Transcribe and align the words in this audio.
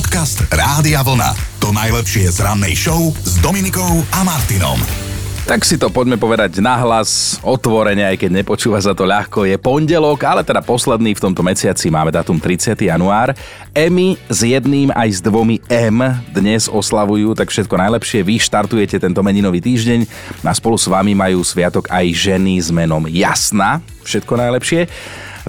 Podcast 0.00 0.48
Rádia 0.48 1.04
Vlna. 1.04 1.60
To 1.60 1.76
najlepšie 1.76 2.32
z 2.32 2.40
rannej 2.40 2.72
show 2.72 3.12
s 3.20 3.36
Dominikou 3.44 4.00
a 4.16 4.24
Martinom. 4.24 4.80
Tak 5.44 5.60
si 5.60 5.76
to 5.76 5.92
poďme 5.92 6.16
povedať 6.16 6.56
nahlas, 6.56 7.36
otvorene, 7.44 8.08
aj 8.08 8.16
keď 8.16 8.40
nepočúva 8.40 8.80
sa 8.80 8.96
to 8.96 9.04
ľahko. 9.04 9.44
Je 9.44 9.60
pondelok, 9.60 10.24
ale 10.24 10.40
teda 10.40 10.64
posledný 10.64 11.12
v 11.12 11.20
tomto 11.20 11.44
mesiaci 11.44 11.92
máme 11.92 12.08
datum 12.08 12.40
30. 12.40 12.80
január. 12.80 13.36
Emy 13.76 14.16
s 14.24 14.40
jedným 14.40 14.88
aj 14.88 15.08
s 15.10 15.20
dvomi 15.20 15.60
M 15.68 16.00
dnes 16.32 16.64
oslavujú, 16.64 17.36
tak 17.36 17.52
všetko 17.52 17.76
najlepšie. 17.76 18.24
Vy 18.24 18.40
štartujete 18.40 18.96
tento 18.96 19.20
meninový 19.20 19.60
týždeň 19.60 20.08
a 20.48 20.56
spolu 20.56 20.80
s 20.80 20.88
vami 20.88 21.12
majú 21.12 21.44
sviatok 21.44 21.92
aj 21.92 22.08
ženy 22.08 22.56
s 22.56 22.72
menom 22.72 23.04
Jasna. 23.04 23.84
Všetko 24.00 24.32
najlepšie. 24.32 24.88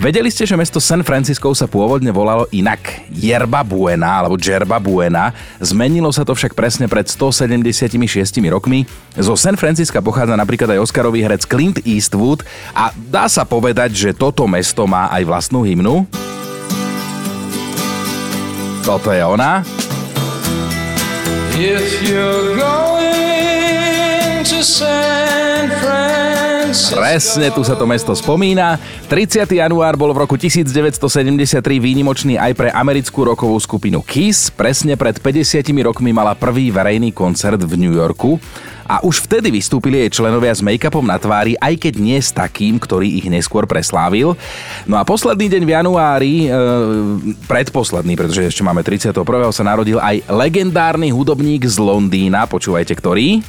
Vedeli 0.02 0.33
ste, 0.33 0.49
že 0.49 0.57
mesto 0.57 0.81
San 0.81 1.05
Francisco 1.05 1.45
sa 1.54 1.70
pôvodne 1.70 2.09
volalo 2.09 2.50
inak 2.50 3.05
Yerba 3.13 3.61
Buena 3.61 4.18
alebo 4.18 4.33
Jerba 4.33 4.81
Buena. 4.81 5.29
Zmenilo 5.61 6.10
sa 6.10 6.25
to 6.25 6.33
však 6.33 6.57
presne 6.57 6.89
pred 6.89 7.05
176 7.05 7.86
rokmi. 8.50 8.89
Zo 9.14 9.37
San 9.37 9.61
Francisca 9.61 10.01
pochádza 10.01 10.33
napríklad 10.33 10.74
aj 10.74 10.89
Oscarový 10.89 11.21
herec 11.21 11.46
Clint 11.46 11.86
Eastwood 11.86 12.41
a 12.74 12.89
dá 12.97 13.29
sa 13.29 13.46
povedať, 13.46 13.93
že 13.93 14.10
toto 14.18 14.50
mesto 14.50 14.89
má 14.89 15.05
aj 15.14 15.21
vlastnú 15.21 15.61
hymnu. 15.61 16.10
Toto 18.82 19.13
je 19.13 19.21
ona. 19.21 19.61
If 21.61 22.02
you're 22.10 22.57
going 22.57 24.41
to 24.49 24.65
San. 24.65 25.30
Presne, 26.71 27.52
tu 27.52 27.68
sa 27.68 27.75
to 27.75 27.84
mesto 27.84 28.16
spomína. 28.16 28.80
30. 29.11 29.43
január 29.43 30.00
bol 30.00 30.16
v 30.16 30.24
roku 30.24 30.39
1973 30.39 31.60
výnimočný 31.60 32.39
aj 32.39 32.56
pre 32.56 32.72
americkú 32.72 33.28
rokovú 33.28 33.59
skupinu 33.59 34.00
Kiss. 34.00 34.47
Presne 34.47 34.95
pred 34.95 35.20
50 35.20 35.67
rokmi 35.84 36.16
mala 36.16 36.31
prvý 36.31 36.72
verejný 36.72 37.11
koncert 37.11 37.59
v 37.59 37.75
New 37.75 37.92
Yorku 37.92 38.39
a 38.88 39.03
už 39.03 39.28
vtedy 39.28 39.52
vystúpili 39.52 40.08
jej 40.08 40.23
členovia 40.23 40.55
s 40.55 40.63
make-upom 40.63 41.03
na 41.03 41.19
tvári, 41.19 41.59
aj 41.59 41.75
keď 41.75 41.94
nie 42.00 42.16
s 42.16 42.31
takým, 42.31 42.80
ktorý 42.80 43.19
ich 43.19 43.28
neskôr 43.28 43.67
preslávil. 43.67 44.39
No 44.88 44.95
a 44.95 45.03
posledný 45.03 45.52
deň 45.52 45.63
v 45.67 45.72
januári, 45.75 46.33
e, 46.47 46.50
predposledný, 47.52 48.16
pretože 48.16 48.47
ešte 48.47 48.63
máme 48.63 48.80
31. 48.80 49.52
sa 49.52 49.67
narodil 49.67 50.00
aj 50.00 50.23
legendárny 50.31 51.11
hudobník 51.11 51.67
z 51.67 51.83
Londýna, 51.83 52.47
počúvajte 52.47 52.95
ktorý. 52.95 53.44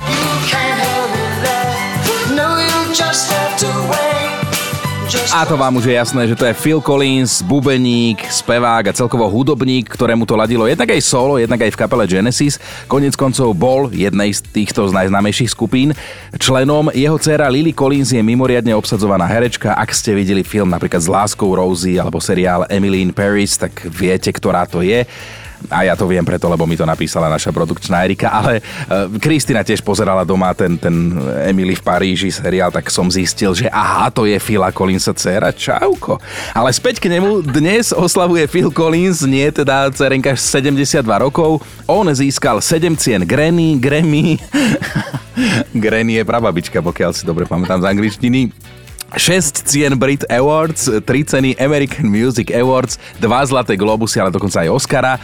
A 5.32 5.48
to 5.48 5.56
vám 5.56 5.76
už 5.80 5.88
je 5.88 5.96
jasné, 5.96 6.28
že 6.28 6.36
to 6.36 6.44
je 6.44 6.52
Phil 6.52 6.80
Collins, 6.84 7.40
bubeník, 7.40 8.20
spevák 8.28 8.92
a 8.92 8.96
celkovo 8.96 9.28
hudobník, 9.32 9.88
ktorému 9.88 10.28
to 10.28 10.36
ladilo 10.36 10.68
jednak 10.68 10.92
aj 10.92 11.00
solo, 11.00 11.40
jednak 11.40 11.56
aj 11.64 11.72
v 11.72 11.80
kapele 11.80 12.04
Genesis. 12.04 12.60
Konec 12.88 13.16
koncov 13.16 13.56
bol 13.56 13.88
jednej 13.88 14.32
z 14.36 14.44
týchto 14.44 14.88
z 14.88 14.92
najznámejších 14.92 15.52
skupín. 15.56 15.96
Členom 16.36 16.92
jeho 16.92 17.16
dcéra 17.16 17.48
Lily 17.48 17.72
Collins 17.72 18.12
je 18.12 18.20
mimoriadne 18.20 18.76
obsadzovaná 18.76 19.24
herečka. 19.24 19.72
Ak 19.72 19.96
ste 19.96 20.12
videli 20.12 20.44
film 20.44 20.68
napríklad 20.68 21.00
s 21.00 21.08
Láskou 21.08 21.48
Rosie 21.56 21.96
alebo 21.96 22.20
seriál 22.20 22.68
Emily 22.68 23.00
in 23.00 23.16
Paris, 23.16 23.56
tak 23.56 23.88
viete, 23.88 24.28
ktorá 24.28 24.68
to 24.68 24.84
je 24.84 25.08
a 25.68 25.86
ja 25.86 25.94
to 25.94 26.08
viem 26.08 26.24
preto, 26.24 26.48
lebo 26.50 26.66
mi 26.66 26.74
to 26.74 26.86
napísala 26.88 27.30
naša 27.30 27.52
produkčná 27.54 28.02
Erika, 28.02 28.32
ale 28.32 28.58
e, 28.58 28.62
Kristina 29.20 29.62
tiež 29.62 29.84
pozerala 29.84 30.26
doma 30.26 30.50
ten, 30.56 30.74
ten 30.80 31.14
Emily 31.46 31.78
v 31.78 31.82
Paríži 31.84 32.32
seriál, 32.32 32.72
tak 32.72 32.88
som 32.88 33.06
zistil, 33.12 33.54
že 33.54 33.68
aha, 33.70 34.10
to 34.10 34.26
je 34.26 34.38
Phila 34.40 34.74
Collinsa 34.74 35.14
dcera, 35.14 35.52
čauko. 35.54 36.18
Ale 36.56 36.70
späť 36.72 36.98
k 37.02 37.12
nemu, 37.12 37.44
dnes 37.44 37.92
oslavuje 37.92 38.48
Phil 38.48 38.70
Collins, 38.72 39.22
nie 39.26 39.46
teda 39.52 39.90
cerenka 39.94 40.34
72 40.34 41.04
rokov, 41.04 41.62
on 41.86 42.06
získal 42.10 42.58
7 42.58 42.96
cien 42.98 43.22
Grammy, 43.22 43.78
Grammy, 43.84 44.40
Grammy 45.72 46.20
je 46.20 46.24
prababička, 46.24 46.80
pokiaľ 46.80 47.10
si 47.14 47.22
dobre 47.24 47.44
pamätám 47.48 47.80
z 47.80 47.86
angličtiny. 47.88 48.40
6 49.12 49.68
cien 49.68 49.92
Brit 49.92 50.24
Awards, 50.32 50.88
3 50.88 51.04
ceny 51.04 51.60
American 51.60 52.08
Music 52.08 52.48
Awards, 52.48 52.96
2 53.20 53.50
zlaté 53.52 53.76
globusy, 53.76 54.16
ale 54.16 54.32
dokonca 54.32 54.64
aj 54.64 54.72
Oscara. 54.72 55.12
E, 55.16 55.20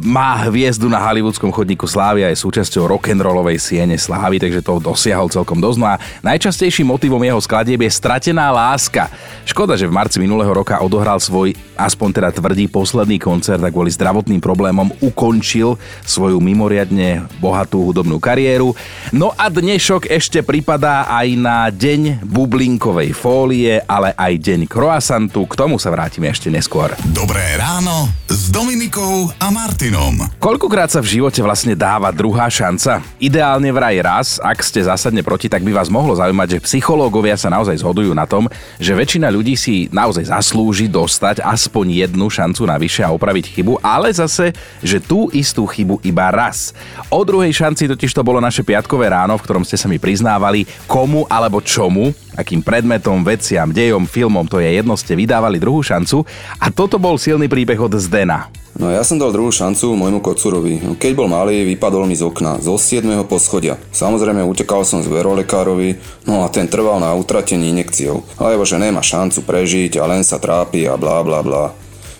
má 0.00 0.48
hviezdu 0.48 0.88
na 0.88 0.96
hollywoodskom 0.96 1.52
chodníku 1.52 1.84
slávy 1.84 2.24
a 2.24 2.32
je 2.32 2.40
súčasťou 2.40 2.88
rock'n'rollovej 2.88 3.60
siene 3.60 4.00
slávy, 4.00 4.40
takže 4.40 4.64
to 4.64 4.80
dosiahol 4.80 5.28
celkom 5.28 5.60
dosť. 5.60 5.76
No 5.76 5.86
a 5.92 6.00
najčastejším 6.24 6.88
motivom 6.88 7.20
jeho 7.20 7.36
skladieb 7.36 7.84
je 7.84 7.92
stratená 7.92 8.48
láska. 8.48 9.12
Škoda, 9.44 9.76
že 9.76 9.84
v 9.84 9.92
marci 9.92 10.16
minulého 10.24 10.48
roka 10.48 10.80
odohral 10.80 11.20
svoj, 11.20 11.52
aspoň 11.76 12.08
teda 12.24 12.30
tvrdí, 12.32 12.64
posledný 12.72 13.20
koncert 13.20 13.60
a 13.60 13.68
kvôli 13.68 13.92
zdravotným 13.92 14.40
problémom 14.40 14.88
ukončil 15.04 15.76
svoju 16.08 16.40
mimoriadne 16.40 17.28
bohatú 17.44 17.92
hudobnú 17.92 18.16
kariéru. 18.16 18.72
No 19.12 19.36
a 19.36 19.52
dnešok 19.52 20.08
ešte 20.08 20.40
pripadá 20.40 21.04
aj 21.12 21.28
na 21.36 21.68
deň 21.68 22.24
bublinkovej 22.24 23.17
fólie, 23.18 23.82
ale 23.90 24.14
aj 24.14 24.38
deň 24.38 24.60
croissantu. 24.70 25.42
K 25.50 25.58
tomu 25.58 25.74
sa 25.82 25.90
vrátime 25.90 26.30
ešte 26.30 26.46
neskôr. 26.54 26.94
Dobré 27.10 27.58
ráno 27.58 28.06
s 28.30 28.46
Dominikou 28.54 29.34
a 29.42 29.50
Martinom. 29.50 30.22
Koľkokrát 30.38 30.86
sa 30.86 31.02
v 31.02 31.18
živote 31.18 31.42
vlastne 31.42 31.74
dáva 31.74 32.14
druhá 32.14 32.46
šanca? 32.46 33.02
Ideálne 33.18 33.74
vraj 33.74 33.98
raz, 33.98 34.38
ak 34.38 34.62
ste 34.62 34.86
zásadne 34.86 35.26
proti, 35.26 35.50
tak 35.50 35.66
by 35.66 35.74
vás 35.74 35.90
mohlo 35.90 36.14
zaujímať, 36.14 36.62
že 36.62 36.64
psychológovia 36.70 37.34
sa 37.34 37.50
naozaj 37.50 37.82
zhodujú 37.82 38.14
na 38.14 38.22
tom, 38.30 38.46
že 38.78 38.94
väčšina 38.94 39.26
ľudí 39.34 39.58
si 39.58 39.90
naozaj 39.90 40.30
zaslúži 40.30 40.86
dostať 40.86 41.42
aspoň 41.42 42.06
jednu 42.06 42.30
šancu 42.30 42.62
navyše 42.70 43.02
a 43.02 43.10
opraviť 43.10 43.50
chybu, 43.58 43.82
ale 43.82 44.14
zase, 44.14 44.54
že 44.78 45.02
tú 45.02 45.26
istú 45.34 45.66
chybu 45.66 45.98
iba 46.06 46.30
raz. 46.30 46.70
O 47.10 47.26
druhej 47.26 47.50
šanci 47.50 47.90
totiž 47.90 48.14
to 48.14 48.22
bolo 48.22 48.38
naše 48.38 48.62
piatkové 48.62 49.10
ráno, 49.10 49.34
v 49.34 49.42
ktorom 49.42 49.66
ste 49.66 49.74
sa 49.74 49.90
mi 49.90 49.98
priznávali, 49.98 50.70
komu 50.86 51.26
alebo 51.26 51.58
čomu 51.58 52.14
akým 52.38 52.62
predmetom, 52.62 53.26
veciam, 53.26 53.74
dejom, 53.74 54.06
filmom, 54.06 54.46
to 54.46 54.62
je 54.62 54.70
jedno, 54.78 54.94
ste 54.94 55.18
vydávali 55.18 55.58
druhú 55.58 55.82
šancu 55.82 56.22
a 56.62 56.70
toto 56.70 57.02
bol 57.02 57.18
silný 57.18 57.50
príbeh 57.50 57.82
od 57.82 57.98
Zdena. 57.98 58.46
No 58.78 58.94
ja 58.94 59.02
som 59.02 59.18
dal 59.18 59.34
druhú 59.34 59.50
šancu 59.50 59.98
môjmu 59.98 60.22
kocurovi. 60.22 60.78
Keď 61.02 61.12
bol 61.18 61.26
malý, 61.26 61.66
vypadol 61.66 62.06
mi 62.06 62.14
z 62.14 62.22
okna, 62.22 62.62
zo 62.62 62.78
7. 62.78 63.26
poschodia. 63.26 63.74
Samozrejme 63.90 64.46
utekal 64.46 64.86
som 64.86 65.02
z 65.02 65.10
verolekárovi, 65.10 65.98
no 66.30 66.46
a 66.46 66.52
ten 66.52 66.70
trval 66.70 67.02
na 67.02 67.10
utratení 67.18 67.74
injekciou. 67.74 68.22
Alebo 68.38 68.62
že 68.62 68.78
nemá 68.78 69.02
šancu 69.02 69.42
prežiť 69.42 69.98
a 69.98 70.06
len 70.06 70.22
sa 70.22 70.38
trápi 70.38 70.86
a 70.86 70.94
blá 70.94 71.26
blá 71.26 71.42
blá. 71.42 71.74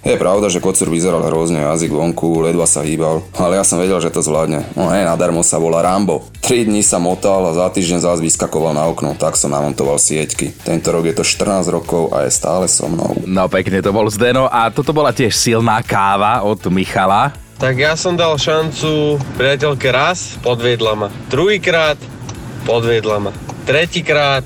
Je 0.08 0.16
pravda, 0.16 0.48
že 0.48 0.64
kocúr 0.64 0.88
vyzeral 0.88 1.20
hrozne, 1.20 1.69
jazyk 1.69 1.92
vonku, 1.92 2.41
ledva 2.41 2.64
sa 2.64 2.80
hýbal, 2.80 3.20
ale 3.36 3.60
ja 3.60 3.64
som 3.69 3.76
vedel, 3.76 4.00
že 4.00 4.08
to 4.08 4.24
zvládne. 4.24 4.64
No 4.72 4.88
hej, 4.88 5.04
nadarmo 5.04 5.44
sa 5.44 5.60
volá 5.60 5.84
Rambo. 5.84 6.24
3 6.41 6.64
dní 6.64 6.80
sa 6.80 6.96
motal 6.96 7.44
a 7.44 7.52
za 7.52 7.69
týždeň 7.69 8.00
zás 8.00 8.16
vyskakoval 8.24 8.72
na 8.72 8.88
okno, 8.88 9.12
tak 9.20 9.36
som 9.36 9.52
namontoval 9.52 10.00
sieťky. 10.00 10.64
Tento 10.64 10.97
rok 10.97 11.12
je 11.12 11.12
to 11.12 11.28
14 11.28 11.68
rokov 11.68 12.08
a 12.16 12.24
je 12.24 12.32
stále 12.32 12.64
so 12.72 12.88
mnou. 12.88 13.20
No 13.28 13.52
pekne 13.52 13.84
to 13.84 13.92
bol 13.92 14.08
Zdeno 14.08 14.48
a 14.48 14.72
toto 14.72 14.97
bola 14.97 15.12
tiež 15.12 15.36
silná 15.36 15.84
káva 15.84 16.41
od 16.41 16.64
Michala. 16.72 17.36
Tak 17.60 17.76
ja 17.76 17.92
som 17.92 18.16
dal 18.16 18.32
šancu 18.41 19.20
priateľke 19.36 19.92
raz, 19.92 20.41
podviedla 20.41 20.92
ma. 20.97 21.08
Druhýkrát, 21.28 22.00
podviedla 22.64 23.28
ma. 23.28 23.36
Tretíkrát, 23.68 24.41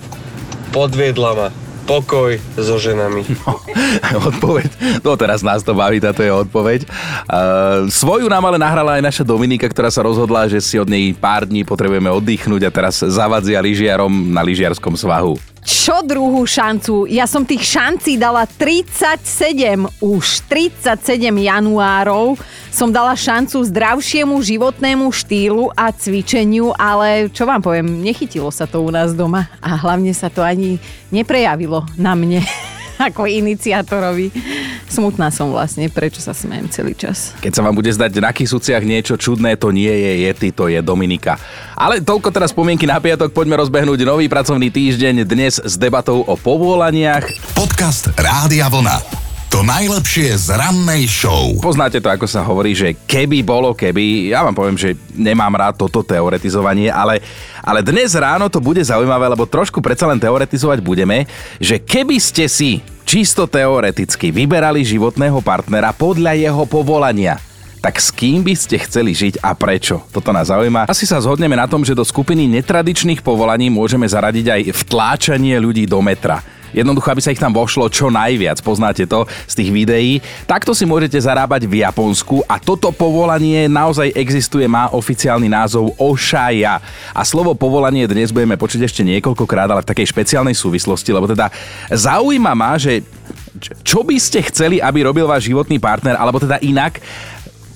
podviedla 0.74 1.30
ma 1.38 1.61
pokoj 1.84 2.38
so 2.56 2.76
ženami. 2.78 3.26
No, 3.44 3.58
odpoveď. 4.30 4.70
No 5.02 5.18
teraz 5.18 5.44
nás 5.44 5.60
to 5.60 5.76
baví, 5.76 6.00
táto 6.00 6.24
je 6.24 6.32
odpoveď. 6.32 6.86
Uh, 7.28 7.86
svoju 7.90 8.26
nám 8.26 8.42
ale 8.48 8.58
nahrala 8.58 8.98
aj 8.98 9.02
naša 9.02 9.24
Dominika, 9.26 9.68
ktorá 9.68 9.90
sa 9.92 10.02
rozhodla, 10.06 10.48
že 10.48 10.62
si 10.62 10.80
od 10.80 10.88
nej 10.88 11.12
pár 11.12 11.44
dní 11.44 11.66
potrebujeme 11.66 12.08
oddychnúť 12.08 12.62
a 12.66 12.74
teraz 12.74 13.02
zavadzia 13.02 13.60
lyžiarom 13.60 14.10
na 14.32 14.40
lyžiarskom 14.40 14.96
svahu. 14.96 15.51
Čo 15.62 16.02
druhú 16.02 16.42
šancu? 16.42 17.06
Ja 17.06 17.22
som 17.30 17.46
tých 17.46 17.62
šancí 17.62 18.18
dala 18.18 18.50
37 18.50 20.02
už. 20.02 20.42
37 20.50 21.22
januárov 21.22 22.34
som 22.74 22.90
dala 22.90 23.14
šancu 23.14 23.62
zdravšiemu 23.70 24.34
životnému 24.42 25.06
štýlu 25.14 25.70
a 25.78 25.94
cvičeniu, 25.94 26.74
ale 26.74 27.30
čo 27.30 27.46
vám 27.46 27.62
poviem, 27.62 28.02
nechytilo 28.02 28.50
sa 28.50 28.66
to 28.66 28.82
u 28.82 28.90
nás 28.90 29.14
doma 29.14 29.46
a 29.62 29.78
hlavne 29.78 30.10
sa 30.10 30.26
to 30.34 30.42
ani 30.42 30.82
neprejavilo 31.14 31.86
na 31.94 32.18
mne 32.18 32.42
ako 33.02 33.26
iniciátorovi. 33.26 34.30
Smutná 34.86 35.32
som 35.32 35.50
vlastne, 35.50 35.88
prečo 35.88 36.20
sa 36.20 36.36
smejem 36.36 36.68
celý 36.68 36.92
čas. 36.94 37.32
Keď 37.40 37.52
sa 37.56 37.64
vám 37.64 37.74
bude 37.74 37.88
zdať 37.88 38.20
na 38.20 38.30
kysúciach 38.30 38.84
niečo 38.84 39.16
čudné, 39.16 39.56
to 39.56 39.72
nie 39.72 39.90
je 39.90 40.28
Yeti, 40.28 40.52
to 40.52 40.68
je 40.68 40.78
Dominika. 40.84 41.40
Ale 41.74 42.04
toľko 42.04 42.28
teraz 42.30 42.52
spomienky 42.52 42.84
na 42.84 43.00
piatok, 43.00 43.32
poďme 43.32 43.58
rozbehnúť 43.58 44.04
nový 44.04 44.28
pracovný 44.28 44.68
týždeň 44.68 45.24
dnes 45.24 45.58
s 45.58 45.74
debatou 45.80 46.22
o 46.22 46.34
povolaniach. 46.36 47.24
Podcast 47.56 48.12
Rádia 48.14 48.68
Vlna. 48.68 49.22
To 49.52 49.60
najlepšie 49.60 50.32
z 50.32 50.56
rannej 50.56 51.04
show. 51.04 51.52
Poznáte 51.60 52.00
to, 52.00 52.08
ako 52.08 52.24
sa 52.24 52.40
hovorí, 52.40 52.72
že 52.72 52.96
keby 53.04 53.44
bolo 53.44 53.76
keby, 53.76 54.32
ja 54.32 54.40
vám 54.40 54.56
poviem, 54.56 54.80
že 54.80 54.96
nemám 55.12 55.52
rád 55.52 55.76
toto 55.76 56.00
teoretizovanie, 56.00 56.88
ale, 56.88 57.20
ale 57.60 57.84
dnes 57.84 58.16
ráno 58.16 58.48
to 58.48 58.64
bude 58.64 58.80
zaujímavé, 58.80 59.28
lebo 59.28 59.44
trošku 59.44 59.84
predsa 59.84 60.08
len 60.08 60.16
teoretizovať 60.16 60.80
budeme, 60.80 61.28
že 61.60 61.76
keby 61.76 62.16
ste 62.16 62.48
si 62.48 62.80
čisto 63.12 63.44
teoreticky 63.44 64.32
vyberali 64.32 64.80
životného 64.80 65.44
partnera 65.44 65.92
podľa 65.92 66.32
jeho 66.32 66.64
povolania, 66.64 67.36
tak 67.84 68.00
s 68.00 68.08
kým 68.08 68.40
by 68.40 68.56
ste 68.56 68.80
chceli 68.80 69.12
žiť 69.12 69.44
a 69.44 69.52
prečo? 69.52 70.00
Toto 70.08 70.32
nás 70.32 70.48
zaujíma. 70.48 70.88
Asi 70.88 71.04
sa 71.04 71.20
zhodneme 71.20 71.52
na 71.52 71.68
tom, 71.68 71.84
že 71.84 71.92
do 71.92 72.08
skupiny 72.08 72.48
netradičných 72.48 73.20
povolaní 73.20 73.68
môžeme 73.68 74.08
zaradiť 74.08 74.46
aj 74.48 74.62
vtláčanie 74.88 75.60
ľudí 75.60 75.84
do 75.84 76.00
metra. 76.00 76.40
Jednoducho, 76.72 77.08
aby 77.12 77.20
sa 77.20 77.32
ich 77.32 77.40
tam 77.40 77.52
vošlo 77.52 77.88
čo 77.92 78.08
najviac, 78.08 78.58
poznáte 78.64 79.04
to 79.04 79.28
z 79.46 79.54
tých 79.60 79.70
videí. 79.70 80.12
Takto 80.48 80.72
si 80.72 80.88
môžete 80.88 81.20
zarábať 81.20 81.68
v 81.68 81.84
Japonsku 81.84 82.42
a 82.48 82.56
toto 82.58 82.90
povolanie 82.90 83.68
naozaj 83.68 84.16
existuje, 84.16 84.64
má 84.64 84.88
oficiálny 84.92 85.48
názov 85.52 85.92
Ošaja. 86.00 86.80
A 87.12 87.22
slovo 87.22 87.52
povolanie 87.52 88.08
dnes 88.08 88.32
budeme 88.32 88.56
počuť 88.56 88.88
ešte 88.88 89.04
niekoľkokrát, 89.04 89.68
ale 89.68 89.84
v 89.84 89.90
takej 89.92 90.10
špeciálnej 90.10 90.56
súvislosti, 90.56 91.12
lebo 91.12 91.28
teda 91.28 91.52
zaujíma 91.92 92.52
ma, 92.56 92.80
že 92.80 93.04
čo 93.84 94.02
by 94.02 94.16
ste 94.16 94.40
chceli, 94.48 94.80
aby 94.80 95.04
robil 95.04 95.28
váš 95.28 95.46
životný 95.46 95.76
partner, 95.76 96.16
alebo 96.16 96.40
teda 96.40 96.58
inak, 96.64 96.98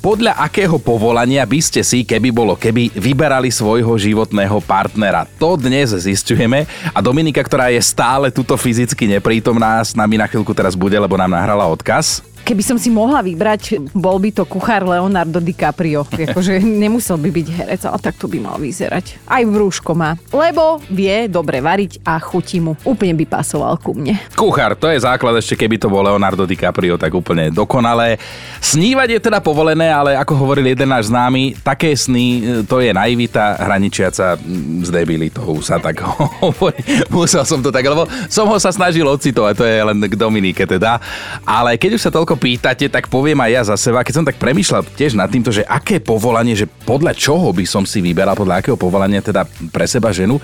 podľa 0.06 0.38
akého 0.38 0.78
povolania 0.78 1.42
by 1.42 1.58
ste 1.58 1.82
si, 1.82 2.06
keby 2.06 2.30
bolo 2.30 2.54
keby, 2.54 2.94
vyberali 2.94 3.50
svojho 3.50 3.90
životného 3.98 4.62
partnera? 4.62 5.26
To 5.42 5.58
dnes 5.58 5.98
zistujeme 5.98 6.62
a 6.94 7.02
Dominika, 7.02 7.42
ktorá 7.42 7.74
je 7.74 7.82
stále 7.82 8.30
tuto 8.30 8.54
fyzicky 8.54 9.10
neprítomná, 9.10 9.82
s 9.82 9.98
nami 9.98 10.14
na 10.14 10.30
chvíľku 10.30 10.54
teraz 10.54 10.78
bude, 10.78 10.94
lebo 10.94 11.18
nám 11.18 11.34
nahrala 11.34 11.66
odkaz. 11.66 12.22
Keby 12.46 12.62
som 12.62 12.78
si 12.78 12.94
mohla 12.94 13.26
vybrať, 13.26 13.90
bol 13.90 14.22
by 14.22 14.30
to 14.30 14.46
kuchár 14.46 14.86
Leonardo 14.86 15.42
DiCaprio. 15.42 16.06
Akože 16.06 16.62
nemusel 16.62 17.18
by 17.18 17.34
byť 17.34 17.46
herec, 17.50 17.82
ale 17.90 17.98
takto 17.98 18.30
by 18.30 18.38
mal 18.38 18.54
vyzerať. 18.54 19.18
Aj 19.26 19.42
brúško 19.42 19.98
má. 19.98 20.14
Lebo 20.30 20.78
vie 20.86 21.26
dobre 21.26 21.58
variť 21.58 22.06
a 22.06 22.22
chutí 22.22 22.62
mu. 22.62 22.78
Úplne 22.86 23.18
by 23.18 23.26
pasoval 23.26 23.74
ku 23.82 23.98
mne. 23.98 24.22
Kuchár, 24.38 24.78
to 24.78 24.86
je 24.86 25.02
základ 25.02 25.34
ešte, 25.42 25.58
keby 25.58 25.74
to 25.74 25.90
bol 25.90 26.06
Leonardo 26.06 26.46
DiCaprio, 26.46 26.94
tak 26.94 27.10
úplne 27.18 27.50
dokonalé. 27.50 28.14
Snívať 28.62 29.18
je 29.18 29.20
teda 29.26 29.42
povolené, 29.42 29.90
ale 29.90 30.14
ako 30.14 30.38
hovoril 30.38 30.70
jeden 30.70 30.86
náš 30.86 31.10
známy, 31.10 31.58
také 31.66 31.98
sny, 31.98 32.62
to 32.70 32.78
je 32.78 32.94
naivita 32.94 33.58
hraničiaca 33.58 34.38
s 34.86 34.88
debilitou, 34.94 35.58
sa 35.66 35.82
tak 35.82 35.98
hovorí. 36.46 36.78
Musel 37.10 37.42
som 37.42 37.58
to 37.58 37.74
tak, 37.74 37.82
lebo 37.82 38.06
som 38.30 38.46
ho 38.46 38.54
sa 38.62 38.70
snažil 38.70 39.02
ocitovať, 39.02 39.54
to 39.58 39.66
je 39.66 39.82
len 39.82 39.98
k 39.98 40.14
Dominike 40.14 40.62
teda. 40.62 41.02
Ale 41.42 41.74
keď 41.74 41.98
už 41.98 42.06
sa 42.06 42.14
toľko 42.14 42.35
pýtate, 42.36 42.88
tak 42.88 43.10
poviem 43.10 43.36
aj 43.42 43.50
ja 43.50 43.62
za 43.74 43.76
seba, 43.76 44.04
keď 44.06 44.14
som 44.14 44.26
tak 44.26 44.38
premýšľal 44.38 44.86
tiež 44.96 45.16
nad 45.16 45.28
týmto, 45.28 45.50
že 45.50 45.66
aké 45.66 45.98
povolanie, 45.98 46.54
že 46.54 46.68
podľa 46.68 47.16
čoho 47.16 47.50
by 47.52 47.64
som 47.64 47.82
si 47.82 48.00
vyberal, 48.00 48.38
podľa 48.38 48.62
akého 48.62 48.78
povolania 48.78 49.24
teda 49.24 49.44
pre 49.72 49.84
seba 49.88 50.14
ženu, 50.14 50.38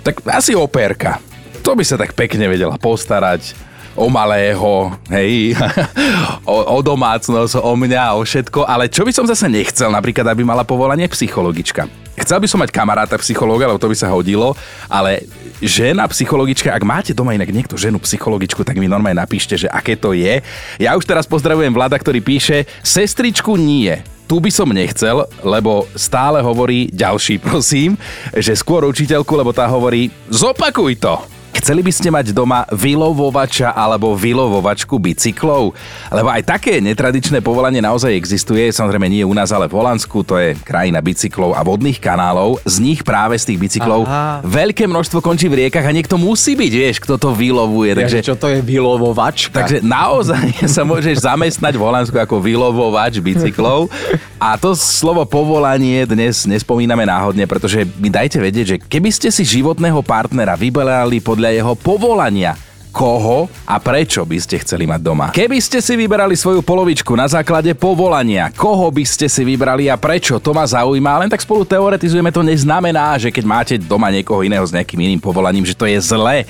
tak 0.00 0.24
asi 0.26 0.56
operka. 0.56 1.22
To 1.62 1.74
by 1.74 1.84
sa 1.84 1.98
tak 1.98 2.14
pekne 2.14 2.46
vedela 2.46 2.78
postarať 2.78 3.54
o 3.96 4.12
malého, 4.12 4.92
hej, 5.08 5.56
o, 6.44 6.56
o 6.76 6.78
domácnosť, 6.84 7.58
o 7.58 7.72
mňa, 7.74 8.14
o 8.14 8.22
všetko, 8.22 8.68
ale 8.68 8.92
čo 8.92 9.02
by 9.08 9.12
som 9.12 9.24
zase 9.24 9.48
nechcel, 9.48 9.88
napríklad, 9.88 10.28
aby 10.28 10.44
mala 10.44 10.68
povolanie 10.68 11.08
psychologička. 11.08 12.05
Chcel 12.16 12.40
by 12.40 12.48
som 12.48 12.60
mať 12.64 12.72
kamaráta 12.72 13.20
psychológa, 13.20 13.68
lebo 13.68 13.80
to 13.80 13.92
by 13.92 13.96
sa 13.96 14.08
hodilo, 14.08 14.56
ale 14.88 15.28
žena 15.60 16.08
psychologička, 16.08 16.72
ak 16.72 16.84
máte 16.84 17.12
doma 17.12 17.36
inak 17.36 17.52
niekto 17.52 17.76
ženu 17.76 18.00
psychologičku, 18.00 18.64
tak 18.64 18.80
mi 18.80 18.88
normálne 18.88 19.20
napíšte, 19.20 19.60
že 19.60 19.68
aké 19.68 20.00
to 20.00 20.16
je. 20.16 20.40
Ja 20.80 20.96
už 20.96 21.04
teraz 21.04 21.28
pozdravujem 21.28 21.76
Vlada, 21.76 22.00
ktorý 22.00 22.24
píše, 22.24 22.64
sestričku 22.80 23.60
nie, 23.60 24.00
tu 24.26 24.42
by 24.42 24.50
som 24.50 24.66
nechcel, 24.74 25.22
lebo 25.46 25.86
stále 25.94 26.42
hovorí 26.42 26.90
ďalší, 26.90 27.38
prosím, 27.38 27.94
že 28.34 28.58
skôr 28.58 28.82
učiteľku, 28.82 29.30
lebo 29.38 29.54
tá 29.54 29.70
hovorí, 29.70 30.10
zopakuj 30.26 30.98
to. 30.98 31.35
Chceli 31.66 31.82
by 31.82 31.90
ste 31.90 32.14
mať 32.14 32.30
doma 32.30 32.62
vylovovača 32.70 33.74
alebo 33.74 34.14
vylovovačku 34.14 35.02
bicyklov? 35.02 35.74
Lebo 36.14 36.30
aj 36.30 36.46
také 36.46 36.78
netradičné 36.78 37.42
povolanie 37.42 37.82
naozaj 37.82 38.14
existuje, 38.14 38.70
samozrejme 38.70 39.10
nie 39.10 39.26
u 39.26 39.34
nás, 39.34 39.50
ale 39.50 39.66
v 39.66 39.74
Holandsku, 39.74 40.22
to 40.22 40.38
je 40.38 40.54
krajina 40.62 41.02
bicyklov 41.02 41.58
a 41.58 41.66
vodných 41.66 41.98
kanálov. 41.98 42.62
Z 42.62 42.78
nich 42.78 43.02
práve 43.02 43.34
z 43.34 43.50
tých 43.50 43.58
bicyklov 43.58 44.06
Aha. 44.06 44.46
veľké 44.46 44.86
množstvo 44.86 45.18
končí 45.18 45.50
v 45.50 45.66
riekach 45.66 45.82
a 45.82 45.90
niekto 45.90 46.14
musí 46.14 46.54
byť, 46.54 46.70
vieš, 46.70 47.02
kto 47.02 47.18
to 47.18 47.34
vylovuje. 47.34 47.98
Takže, 47.98 48.22
čo 48.22 48.38
to 48.38 48.46
je 48.46 48.62
vylovovačka? 48.62 49.66
Takže 49.66 49.82
naozaj 49.82 50.62
sa 50.70 50.86
môžeš 50.86 51.26
zamestnať 51.26 51.74
v 51.74 51.82
Holandsku 51.82 52.14
ako 52.14 52.38
vylovovač 52.46 53.18
bicyklov. 53.18 53.90
A 54.36 54.60
to 54.60 54.76
slovo 54.76 55.24
povolanie 55.24 56.04
dnes 56.04 56.44
nespomíname 56.44 57.08
náhodne, 57.08 57.48
pretože 57.48 57.88
mi 57.96 58.12
dajte 58.12 58.36
vedieť, 58.36 58.66
že 58.68 58.76
keby 58.76 59.08
ste 59.08 59.28
si 59.32 59.48
životného 59.48 60.04
partnera 60.04 60.52
vyberali 60.60 61.24
podľa 61.24 61.56
jeho 61.56 61.72
povolania 61.72 62.52
koho 62.96 63.44
a 63.68 63.76
prečo 63.76 64.24
by 64.24 64.40
ste 64.40 64.56
chceli 64.64 64.88
mať 64.88 65.00
doma. 65.04 65.26
Keby 65.28 65.60
ste 65.60 65.84
si 65.84 65.92
vyberali 66.00 66.32
svoju 66.32 66.64
polovičku 66.64 67.12
na 67.12 67.28
základe 67.28 67.76
povolania, 67.76 68.48
koho 68.48 68.88
by 68.88 69.04
ste 69.04 69.28
si 69.28 69.44
vybrali 69.44 69.92
a 69.92 70.00
prečo, 70.00 70.40
to 70.40 70.56
ma 70.56 70.64
zaujíma, 70.64 71.20
len 71.20 71.28
tak 71.28 71.44
spolu 71.44 71.68
teoretizujeme, 71.68 72.32
to 72.32 72.40
neznamená, 72.40 73.20
že 73.20 73.28
keď 73.28 73.44
máte 73.44 73.74
doma 73.76 74.08
niekoho 74.08 74.40
iného 74.40 74.64
s 74.64 74.72
nejakým 74.72 74.96
iným 74.96 75.20
povolaním, 75.20 75.68
že 75.68 75.76
to 75.76 75.84
je 75.84 76.00
zlé. 76.00 76.48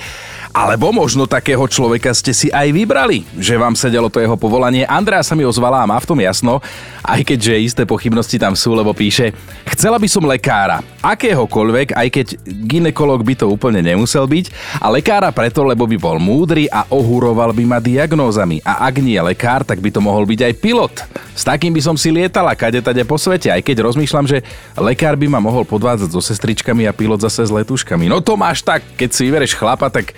Alebo 0.56 0.88
možno 0.88 1.28
takého 1.28 1.68
človeka 1.68 2.16
ste 2.16 2.32
si 2.32 2.48
aj 2.48 2.72
vybrali, 2.72 3.28
že 3.36 3.60
vám 3.60 3.76
sedelo 3.76 4.08
to 4.08 4.24
jeho 4.24 4.40
povolanie. 4.40 4.88
Andrea 4.88 5.20
sa 5.20 5.36
mi 5.36 5.44
ozvala 5.44 5.84
a 5.84 5.88
má 5.92 6.00
v 6.00 6.08
tom 6.08 6.16
jasno, 6.16 6.64
aj 7.04 7.20
keďže 7.28 7.60
isté 7.60 7.82
pochybnosti 7.84 8.40
tam 8.40 8.56
sú, 8.56 8.72
lebo 8.72 8.96
píše, 8.96 9.36
chcela 9.68 10.00
by 10.00 10.08
som 10.08 10.24
lekára, 10.24 10.80
akéhokoľvek, 11.04 11.92
aj 11.92 12.08
keď 12.08 12.26
ginekolog 12.64 13.20
by 13.20 13.36
to 13.36 13.52
úplne 13.52 13.84
nemusel 13.84 14.24
byť, 14.24 14.48
a 14.80 14.88
lekára 14.88 15.28
preto, 15.28 15.60
lebo 15.60 15.84
by 15.84 16.00
bol 16.00 16.16
múdry 16.16 16.72
a 16.72 16.88
ohuroval 16.88 17.52
by 17.52 17.64
ma 17.68 17.76
diagnózami. 17.76 18.64
A 18.64 18.88
ak 18.88 19.04
nie 19.04 19.20
lekár, 19.20 19.60
tak 19.60 19.84
by 19.84 19.92
to 19.92 20.00
mohol 20.00 20.24
byť 20.24 20.40
aj 20.40 20.54
pilot. 20.56 20.94
S 21.36 21.44
takým 21.44 21.76
by 21.76 21.84
som 21.84 22.00
si 22.00 22.08
lietala 22.08 22.56
kade 22.56 22.80
tade 22.80 23.04
po 23.04 23.20
svete, 23.20 23.52
aj 23.52 23.60
keď 23.60 23.84
rozmýšľam, 23.84 24.24
že 24.24 24.40
lekár 24.80 25.20
by 25.20 25.28
ma 25.28 25.36
mohol 25.36 25.68
podvádzať 25.68 26.08
so 26.08 26.24
sestričkami 26.24 26.88
a 26.88 26.96
pilot 26.96 27.20
zase 27.20 27.44
s 27.44 27.52
letuškami. 27.52 28.08
No 28.08 28.24
to 28.24 28.40
máš 28.40 28.64
tak, 28.64 28.80
keď 28.96 29.08
si 29.12 29.28
vybereš 29.28 29.52
chlapa, 29.52 29.92
tak 29.92 30.16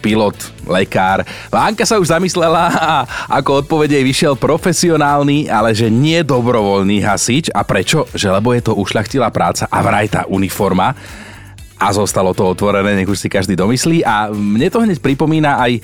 pilot, 0.00 0.36
lekár. 0.68 1.24
Anka 1.48 1.84
sa 1.84 2.00
už 2.00 2.12
zamyslela 2.12 2.62
a 2.72 2.94
ako 3.40 3.64
odpovede 3.64 3.96
vyšiel 4.00 4.36
profesionálny, 4.36 5.48
ale 5.48 5.72
že 5.72 5.92
nie 5.92 6.20
dobrovoľný 6.20 7.04
hasič. 7.04 7.48
A 7.52 7.64
prečo? 7.64 8.08
Že 8.12 8.40
lebo 8.40 8.52
je 8.52 8.62
to 8.64 8.76
ušľachtilá 8.76 9.28
práca 9.32 9.68
a 9.68 9.78
vraj 9.80 10.08
tá 10.08 10.22
uniforma 10.28 10.96
a 11.78 11.90
zostalo 11.90 12.32
to 12.32 12.46
otvorené, 12.46 12.94
nech 12.94 13.10
už 13.10 13.18
si 13.18 13.28
každý 13.28 13.58
domyslí. 13.58 14.06
A 14.06 14.30
mne 14.30 14.70
to 14.70 14.82
hneď 14.82 15.02
pripomína 15.02 15.58
aj 15.58 15.82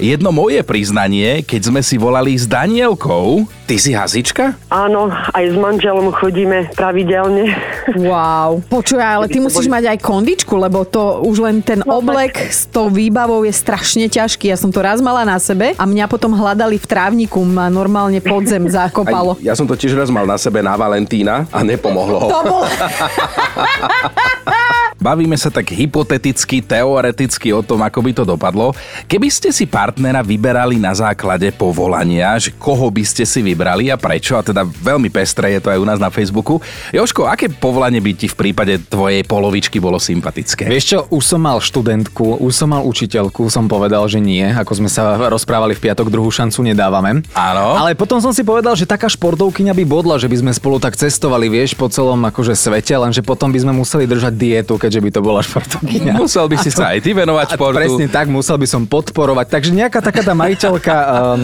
jedno 0.00 0.32
moje 0.32 0.64
priznanie, 0.64 1.44
keď 1.44 1.70
sme 1.70 1.80
si 1.84 2.00
volali 2.00 2.32
s 2.32 2.48
Danielkou. 2.48 3.44
Ty 3.68 3.76
si 3.76 3.92
hasička? 3.92 4.56
Áno, 4.72 5.12
aj 5.12 5.44
s 5.44 5.56
manželom 5.60 6.10
chodíme 6.10 6.72
pravidelne. 6.74 7.52
Wow. 8.00 8.64
Počuj, 8.66 8.98
ale 8.98 9.28
ty 9.28 9.38
musíš 9.38 9.68
mať 9.68 9.94
aj 9.94 9.98
kondičku, 10.00 10.56
lebo 10.56 10.88
to 10.88 11.20
už 11.22 11.44
len 11.44 11.60
ten 11.60 11.84
no, 11.84 12.00
oblek 12.00 12.50
s 12.50 12.66
tou 12.66 12.90
výbavou 12.90 13.44
je 13.44 13.52
strašne 13.52 14.08
ťažký. 14.08 14.50
Ja 14.50 14.58
som 14.58 14.72
to 14.72 14.82
raz 14.82 15.04
mala 15.04 15.22
na 15.22 15.38
sebe 15.38 15.76
a 15.76 15.84
mňa 15.84 16.10
potom 16.10 16.34
hľadali 16.34 16.80
v 16.80 16.86
trávniku, 16.88 17.44
ma 17.44 17.70
normálne 17.70 18.18
podzem 18.24 18.66
zakopalo. 18.72 19.38
Aj, 19.38 19.44
ja 19.44 19.54
som 19.54 19.68
to 19.68 19.76
tiež 19.76 19.94
raz 19.94 20.10
mal 20.10 20.24
na 20.24 20.40
sebe 20.40 20.64
na 20.64 20.74
Valentína 20.74 21.46
a 21.52 21.60
nepomohlo. 21.60 22.26
To 22.26 22.40
bol... 22.42 22.62
Bavíme 25.00 25.32
sa 25.40 25.48
tak 25.48 25.72
hypoteticky, 25.72 26.60
teoreticky 26.60 27.56
o 27.56 27.64
tom, 27.64 27.80
ako 27.80 28.04
by 28.04 28.12
to 28.12 28.24
dopadlo. 28.28 28.76
Keby 29.08 29.32
ste 29.32 29.48
si 29.48 29.64
partnera 29.64 30.20
vyberali 30.20 30.76
na 30.76 30.92
základe 30.92 31.48
povolania, 31.56 32.36
že 32.36 32.52
koho 32.52 32.92
by 32.92 33.00
ste 33.00 33.24
si 33.24 33.40
vybrali 33.40 33.88
a 33.88 33.96
prečo, 33.96 34.36
a 34.36 34.44
teda 34.44 34.60
veľmi 34.60 35.08
pestré 35.08 35.56
je 35.56 35.64
to 35.64 35.72
aj 35.72 35.80
u 35.80 35.88
nás 35.88 35.96
na 35.96 36.12
Facebooku. 36.12 36.60
Joško, 36.92 37.24
aké 37.24 37.48
povolanie 37.48 38.04
by 38.04 38.12
ti 38.12 38.28
v 38.28 38.36
prípade 38.36 38.76
tvojej 38.92 39.24
polovičky 39.24 39.80
bolo 39.80 39.96
sympatické? 39.96 40.68
Vieš 40.68 40.84
čo, 40.84 40.98
už 41.08 41.24
som 41.24 41.40
mal 41.40 41.64
študentku, 41.64 42.36
už 42.36 42.52
som 42.52 42.68
mal 42.68 42.84
učiteľku, 42.84 43.48
som 43.48 43.72
povedal, 43.72 44.04
že 44.04 44.20
nie, 44.20 44.44
ako 44.52 44.84
sme 44.84 44.92
sa 44.92 45.16
rozprávali 45.16 45.80
v 45.80 45.88
piatok, 45.88 46.12
druhú 46.12 46.28
šancu 46.28 46.60
nedávame. 46.60 47.24
Áno. 47.32 47.72
Ale 47.72 47.96
potom 47.96 48.20
som 48.20 48.36
si 48.36 48.44
povedal, 48.44 48.76
že 48.76 48.84
taká 48.84 49.08
športovkyňa 49.08 49.72
by 49.72 49.84
bodla, 49.88 50.20
že 50.20 50.28
by 50.28 50.44
sme 50.44 50.52
spolu 50.52 50.76
tak 50.76 50.92
cestovali, 50.92 51.48
vieš, 51.48 51.72
po 51.72 51.88
celom 51.88 52.20
akože 52.20 52.52
svete, 52.52 52.92
lenže 53.00 53.24
potom 53.24 53.48
by 53.48 53.64
sme 53.64 53.72
museli 53.72 54.04
držať 54.04 54.36
dietu, 54.36 54.76
keď 54.76 54.89
keďže 54.90 55.06
by 55.06 55.10
to 55.14 55.20
bola 55.22 55.38
športovkyňa. 55.38 56.18
Musel 56.18 56.50
by 56.50 56.56
si 56.58 56.74
sa 56.74 56.90
aj 56.90 57.06
ty 57.06 57.14
venovať 57.14 57.54
športu. 57.54 57.78
Presne 57.78 58.10
tak, 58.10 58.26
musel 58.26 58.58
by 58.58 58.66
som 58.66 58.82
podporovať. 58.90 59.46
Takže 59.46 59.70
nejaká 59.70 60.02
taká 60.02 60.26
tá 60.26 60.34
majiteľka 60.34 60.94
um, 61.06 61.14
um, 61.14 61.38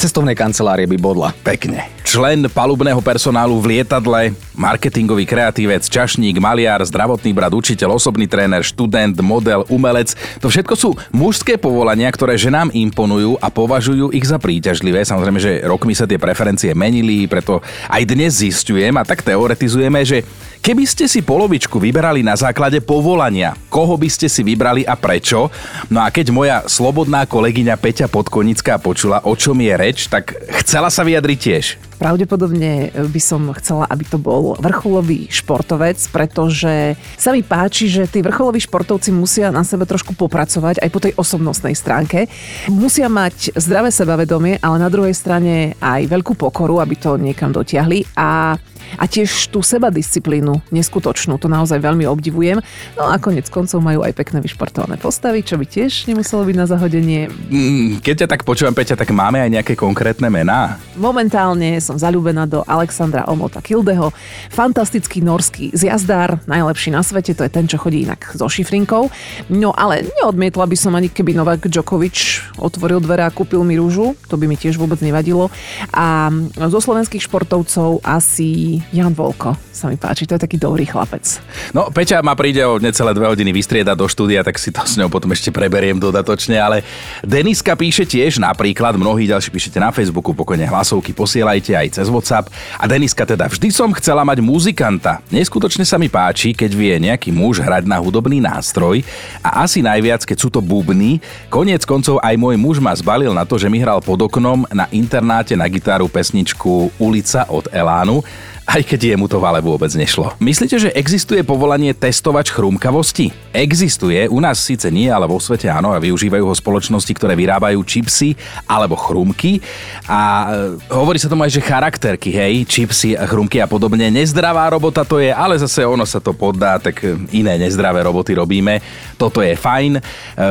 cestovnej 0.00 0.32
kancelárie 0.32 0.88
by 0.88 0.96
bodla. 0.96 1.36
Pekne. 1.44 1.92
Člen 2.08 2.48
palubného 2.48 3.04
personálu 3.04 3.60
v 3.60 3.76
lietadle, 3.76 4.32
marketingový 4.56 5.28
kreatívec, 5.28 5.84
čašník, 5.84 6.40
maliar, 6.40 6.80
zdravotný 6.80 7.36
brat, 7.36 7.52
učiteľ, 7.52 8.00
osobný 8.00 8.24
tréner, 8.24 8.64
študent, 8.64 9.12
model, 9.20 9.68
umelec. 9.68 10.16
To 10.40 10.48
všetko 10.48 10.74
sú 10.78 10.96
mužské 11.12 11.60
povolania, 11.60 12.08
ktoré 12.08 12.40
ženám 12.40 12.72
imponujú 12.72 13.36
a 13.44 13.52
považujú 13.52 14.08
ich 14.16 14.24
za 14.24 14.40
príťažlivé. 14.40 15.04
Samozrejme, 15.04 15.36
že 15.36 15.52
rokmi 15.68 15.92
sa 15.92 16.08
tie 16.08 16.16
preferencie 16.16 16.72
menili, 16.72 17.28
preto 17.28 17.60
aj 17.92 18.02
dnes 18.08 18.40
zistujem 18.40 18.94
a 18.96 19.04
tak 19.04 19.20
teoretizujeme, 19.20 20.00
že 20.06 20.24
Keby 20.64 20.88
ste 20.88 21.04
si 21.04 21.20
polovičku 21.20 21.76
vyberali 21.76 22.24
na 22.24 22.32
základe 22.40 22.80
povolania, 22.80 23.52
koho 23.68 24.00
by 24.00 24.08
ste 24.08 24.32
si 24.32 24.40
vybrali 24.40 24.80
a 24.88 24.96
prečo. 24.96 25.52
No 25.92 26.00
a 26.00 26.08
keď 26.08 26.32
moja 26.32 26.64
slobodná 26.64 27.28
kolegyňa 27.28 27.76
Peťa 27.76 28.08
Podkonická 28.08 28.80
počula, 28.80 29.20
o 29.28 29.36
čom 29.36 29.60
je 29.60 29.76
reč, 29.76 30.08
tak 30.08 30.32
chcela 30.64 30.88
sa 30.88 31.04
vyjadriť 31.04 31.36
tiež. 31.36 31.64
Pravdepodobne 32.04 32.92
by 32.92 33.16
som 33.16 33.48
chcela, 33.56 33.88
aby 33.88 34.04
to 34.04 34.20
bol 34.20 34.60
vrcholový 34.60 35.32
športovec, 35.32 35.96
pretože 36.12 37.00
sa 37.16 37.32
mi 37.32 37.40
páči, 37.40 37.88
že 37.88 38.04
tí 38.04 38.20
vrcholoví 38.20 38.60
športovci 38.60 39.08
musia 39.08 39.48
na 39.48 39.64
sebe 39.64 39.88
trošku 39.88 40.12
popracovať 40.12 40.84
aj 40.84 40.90
po 40.92 41.00
tej 41.00 41.16
osobnostnej 41.16 41.72
stránke. 41.72 42.28
Musia 42.68 43.08
mať 43.08 43.56
zdravé 43.56 43.88
sebavedomie, 43.88 44.60
ale 44.60 44.76
na 44.84 44.92
druhej 44.92 45.16
strane 45.16 45.80
aj 45.80 46.04
veľkú 46.04 46.36
pokoru, 46.36 46.84
aby 46.84 46.92
to 46.92 47.16
niekam 47.16 47.56
dotiahli 47.56 48.04
a 48.20 48.60
a 48.96 49.04
tiež 49.08 49.50
tú 49.50 49.64
sebadisciplínu 49.64 50.60
neskutočnú, 50.70 51.40
to 51.40 51.48
naozaj 51.50 51.80
veľmi 51.80 52.06
obdivujem. 52.06 52.60
No 52.94 53.10
a 53.10 53.18
konec 53.18 53.48
koncov 53.50 53.82
majú 53.82 54.04
aj 54.04 54.14
pekné 54.14 54.38
vyšportované 54.44 55.00
postavy, 55.00 55.42
čo 55.42 55.58
by 55.58 55.66
tiež 55.66 56.06
nemuselo 56.06 56.46
byť 56.46 56.56
na 56.56 56.66
zahodenie. 56.68 57.20
Mm, 57.50 58.04
keď 58.04 58.24
ťa 58.24 58.28
tak 58.30 58.46
počúvam, 58.46 58.76
Peťa, 58.76 58.98
tak 58.98 59.10
máme 59.10 59.42
aj 59.42 59.50
nejaké 59.50 59.74
konkrétne 59.74 60.28
mená? 60.30 60.78
Momentálne 60.94 61.78
som 61.82 61.93
zalúbená 61.96 62.46
do 62.46 62.62
Alexandra 62.66 63.26
Omota 63.26 63.64
Kildeho, 63.64 64.12
fantastický 64.50 65.24
norský 65.24 65.74
zjazdár, 65.74 66.42
najlepší 66.46 66.94
na 66.94 67.02
svete, 67.02 67.34
to 67.34 67.42
je 67.46 67.50
ten, 67.50 67.66
čo 67.66 67.80
chodí 67.80 68.06
inak 68.06 68.34
so 68.34 68.46
šifrinkou. 68.46 69.10
No 69.50 69.74
ale 69.74 70.06
neodmietla 70.20 70.64
by 70.66 70.76
som 70.78 70.94
ani 70.94 71.10
keby 71.10 71.34
Novak 71.34 71.66
Djokovic 71.66 72.44
otvoril 72.58 73.02
dvere 73.02 73.26
a 73.26 73.34
kúpil 73.34 73.66
mi 73.66 73.74
rúžu, 73.74 74.14
to 74.30 74.38
by 74.38 74.46
mi 74.46 74.54
tiež 74.54 74.78
vôbec 74.78 75.02
nevadilo. 75.02 75.50
A 75.90 76.30
zo 76.70 76.80
slovenských 76.80 77.26
športovcov 77.26 78.04
asi 78.06 78.78
Jan 78.94 79.12
Volko 79.12 79.58
sa 79.74 79.90
mi 79.90 79.98
páči, 79.98 80.22
to 80.24 80.38
je 80.38 80.44
taký 80.46 80.54
dobrý 80.54 80.86
chlapec. 80.86 81.42
No, 81.74 81.90
Peťa 81.90 82.22
ma 82.22 82.38
príde 82.38 82.62
o 82.62 82.78
necelé 82.78 83.10
dve 83.10 83.26
hodiny 83.26 83.50
vystriedať 83.50 83.96
do 83.98 84.06
štúdia, 84.06 84.46
tak 84.46 84.54
si 84.62 84.70
to 84.70 84.86
s 84.86 84.94
ňou 84.94 85.10
potom 85.10 85.34
ešte 85.34 85.50
preberiem 85.50 85.98
dodatočne, 85.98 86.54
ale 86.62 86.86
Deniska 87.26 87.74
píše 87.74 88.06
tiež 88.06 88.38
napríklad, 88.38 88.94
mnohí 88.94 89.26
ďalší 89.26 89.50
píšete 89.50 89.82
na 89.82 89.90
Facebooku, 89.90 90.30
pokojne 90.30 90.70
hlasovky 90.70 91.10
posielajte 91.10 91.73
aj 91.74 92.00
cez 92.00 92.06
WhatsApp. 92.08 92.48
A 92.78 92.84
Deniska 92.86 93.26
teda, 93.26 93.50
vždy 93.50 93.68
som 93.74 93.90
chcela 93.98 94.22
mať 94.22 94.40
muzikanta. 94.40 95.20
Neskutočne 95.28 95.82
sa 95.82 96.00
mi 96.00 96.08
páči, 96.08 96.54
keď 96.54 96.70
vie 96.72 96.94
nejaký 97.02 97.34
muž 97.34 97.60
hrať 97.60 97.84
na 97.84 97.98
hudobný 97.98 98.38
nástroj 98.40 99.02
a 99.42 99.66
asi 99.66 99.82
najviac, 99.82 100.24
keď 100.24 100.38
sú 100.38 100.48
to 100.48 100.62
bubny. 100.62 101.18
Koniec 101.50 101.82
koncov 101.84 102.22
aj 102.22 102.34
môj 102.38 102.56
muž 102.56 102.78
ma 102.78 102.94
zbalil 102.94 103.34
na 103.34 103.42
to, 103.42 103.58
že 103.60 103.68
mi 103.68 103.82
hral 103.82 104.00
pod 104.00 104.22
oknom 104.22 104.64
na 104.72 104.88
internáte 104.94 105.52
na 105.58 105.68
gitaru 105.68 106.06
pesničku 106.08 106.94
Ulica 106.96 107.44
od 107.50 107.68
Elánu 107.74 108.22
aj 108.64 108.80
keď 108.80 109.14
jemu 109.14 109.28
to 109.28 109.36
ale 109.44 109.60
vôbec 109.60 109.92
nešlo. 109.92 110.32
Myslíte, 110.40 110.80
že 110.80 110.90
existuje 110.96 111.44
povolanie 111.44 111.92
testovač 111.92 112.48
chrumkavosti? 112.48 113.28
Existuje, 113.52 114.24
u 114.26 114.40
nás 114.40 114.56
síce 114.56 114.88
nie, 114.88 115.12
ale 115.12 115.28
vo 115.28 115.36
svete 115.36 115.68
áno 115.68 115.92
a 115.92 116.00
využívajú 116.00 116.44
ho 116.48 116.54
spoločnosti, 116.56 117.12
ktoré 117.12 117.36
vyrábajú 117.36 117.78
čipsy 117.84 118.32
alebo 118.64 118.96
chrumky 118.96 119.60
a 120.08 120.20
e, 120.20 120.92
hovorí 120.96 121.20
sa 121.20 121.28
tomu 121.28 121.44
aj, 121.44 121.60
že 121.60 121.62
charakterky, 121.62 122.32
hej, 122.32 122.64
čipsy, 122.64 123.14
chrumky 123.28 123.60
a 123.60 123.68
podobne. 123.68 124.08
Nezdravá 124.08 124.64
robota 124.72 125.04
to 125.04 125.20
je, 125.20 125.28
ale 125.28 125.60
zase 125.60 125.84
ono 125.84 126.08
sa 126.08 126.18
to 126.18 126.32
poddá, 126.32 126.80
tak 126.80 127.04
iné 127.36 127.60
nezdravé 127.60 128.00
roboty 128.00 128.32
robíme. 128.32 128.80
Toto 129.20 129.44
je 129.44 129.52
fajn. 129.54 129.92
E, 129.96 130.02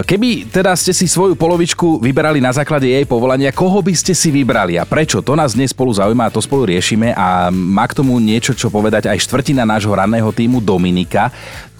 keby 0.05 0.53
teda 0.53 0.77
ste 0.77 0.93
si 0.93 1.09
svoju 1.09 1.33
polovičku 1.33 1.97
vyberali 1.97 2.37
na 2.37 2.53
základe 2.53 2.85
jej 2.85 3.09
povolania, 3.09 3.49
koho 3.49 3.81
by 3.81 3.97
ste 3.97 4.13
si 4.13 4.29
vybrali 4.29 4.77
a 4.77 4.85
prečo? 4.85 5.25
To 5.25 5.33
nás 5.33 5.57
dnes 5.57 5.73
spolu 5.73 5.91
zaujíma 5.97 6.29
a 6.29 6.33
to 6.33 6.39
spolu 6.39 6.69
riešime 6.69 7.11
a 7.17 7.49
má 7.49 7.89
k 7.89 8.02
tomu 8.02 8.02
niečo, 8.19 8.51
čo 8.51 8.67
povedať 8.67 9.07
aj 9.07 9.23
štvrtina 9.23 9.63
nášho 9.63 9.95
ranného 9.95 10.27
týmu 10.35 10.59
Dominika. 10.59 11.31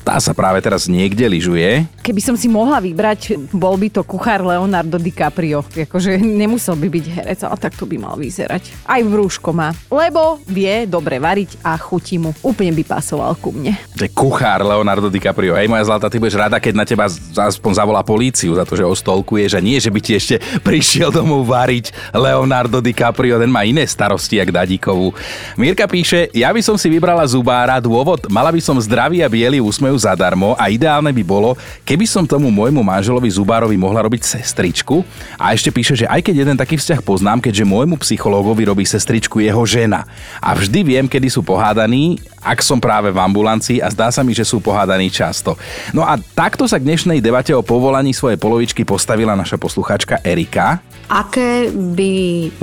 Tá 0.03 0.19
sa 0.19 0.35
práve 0.35 0.59
teraz 0.59 0.91
niekde 0.91 1.23
lyžuje. 1.31 1.87
Keby 2.03 2.19
som 2.19 2.35
si 2.35 2.51
mohla 2.51 2.83
vybrať, 2.83 3.39
bol 3.55 3.79
by 3.79 3.87
to 3.87 4.03
kuchár 4.03 4.43
Leonardo 4.43 4.99
DiCaprio. 4.99 5.63
Akože 5.63 6.19
nemusel 6.19 6.75
by 6.75 6.91
byť 6.91 7.05
herec, 7.07 7.39
ale 7.47 7.55
takto 7.55 7.87
by 7.87 7.95
mal 7.95 8.19
vyzerať. 8.19 8.83
Aj 8.83 8.99
vrúško 8.99 9.55
má. 9.55 9.71
Lebo 9.87 10.43
vie 10.43 10.83
dobre 10.83 11.23
variť 11.23 11.55
a 11.63 11.79
chutí 11.79 12.19
mu. 12.19 12.35
Úplne 12.43 12.75
by 12.75 12.83
pasoval 12.83 13.31
ku 13.39 13.55
mne. 13.55 13.79
To 13.95 14.03
je 14.03 14.11
kuchár 14.11 14.67
Leonardo 14.67 15.07
DiCaprio. 15.07 15.55
Hej, 15.55 15.71
moja 15.71 15.87
zlatá, 15.87 16.11
ty 16.11 16.19
budeš 16.19 16.35
rada, 16.35 16.59
keď 16.59 16.73
na 16.75 16.83
teba 16.83 17.07
aspoň 17.07 17.71
zavolá 17.71 18.03
políciu 18.03 18.59
za 18.59 18.67
to, 18.67 18.75
že 18.75 18.83
ostolkuješ 18.83 19.55
a 19.55 19.63
nie, 19.63 19.79
že 19.79 19.87
by 19.87 19.99
ti 20.03 20.19
ešte 20.19 20.43
prišiel 20.67 21.15
domov 21.15 21.47
variť 21.47 21.95
Leonardo 22.11 22.83
DiCaprio, 22.83 23.39
ten 23.39 23.47
má 23.47 23.63
iné 23.63 23.87
starosti, 23.87 24.43
jak 24.43 24.51
Dadíkovú. 24.51 25.15
Mirka 25.55 25.87
píše, 25.87 26.27
ja 26.35 26.51
by 26.51 26.59
som 26.59 26.75
si 26.75 26.91
vybrala 26.91 27.23
zubára, 27.23 27.79
dôvod, 27.79 28.27
mala 28.27 28.51
by 28.51 28.59
som 28.59 28.75
zdravý 28.83 29.23
a 29.23 29.31
biely 29.31 29.63
úsmev 29.63 29.92
majú 29.93 30.01
zadarmo 30.01 30.57
a 30.57 30.73
ideálne 30.73 31.13
by 31.13 31.21
bolo, 31.21 31.53
keby 31.85 32.09
som 32.09 32.25
tomu 32.25 32.49
môjmu 32.49 32.81
manželovi 32.81 33.29
Zubárovi 33.29 33.77
mohla 33.77 34.01
robiť 34.01 34.25
sestričku. 34.25 35.05
A 35.37 35.53
ešte 35.53 35.69
píše, 35.69 35.93
že 35.93 36.09
aj 36.09 36.25
keď 36.25 36.35
jeden 36.41 36.57
taký 36.57 36.81
vzťah 36.81 37.05
poznám, 37.05 37.45
keďže 37.45 37.69
môjmu 37.69 38.01
psychológovi 38.01 38.65
robí 38.65 38.89
sestričku 38.89 39.37
jeho 39.37 39.61
žena. 39.69 40.09
A 40.41 40.57
vždy 40.57 40.81
viem, 40.81 41.05
kedy 41.05 41.29
sú 41.29 41.45
pohádaní, 41.45 42.17
ak 42.43 42.59
som 42.59 42.77
práve 42.77 43.09
v 43.09 43.17
ambulancii 43.17 43.79
a 43.79 43.87
zdá 43.87 44.11
sa 44.11 44.21
mi, 44.21 44.35
že 44.35 44.43
sú 44.43 44.59
pohádaní 44.59 45.07
často. 45.07 45.55
No 45.95 46.03
a 46.03 46.19
takto 46.19 46.67
sa 46.67 46.77
k 46.77 46.85
dnešnej 46.85 47.23
debate 47.23 47.55
o 47.55 47.63
povolaní 47.63 48.11
svojej 48.11 48.37
polovičky 48.37 48.83
postavila 48.83 49.33
naša 49.33 49.55
posluchačka 49.55 50.19
Erika. 50.21 50.83
Aké 51.11 51.67
by 51.69 52.13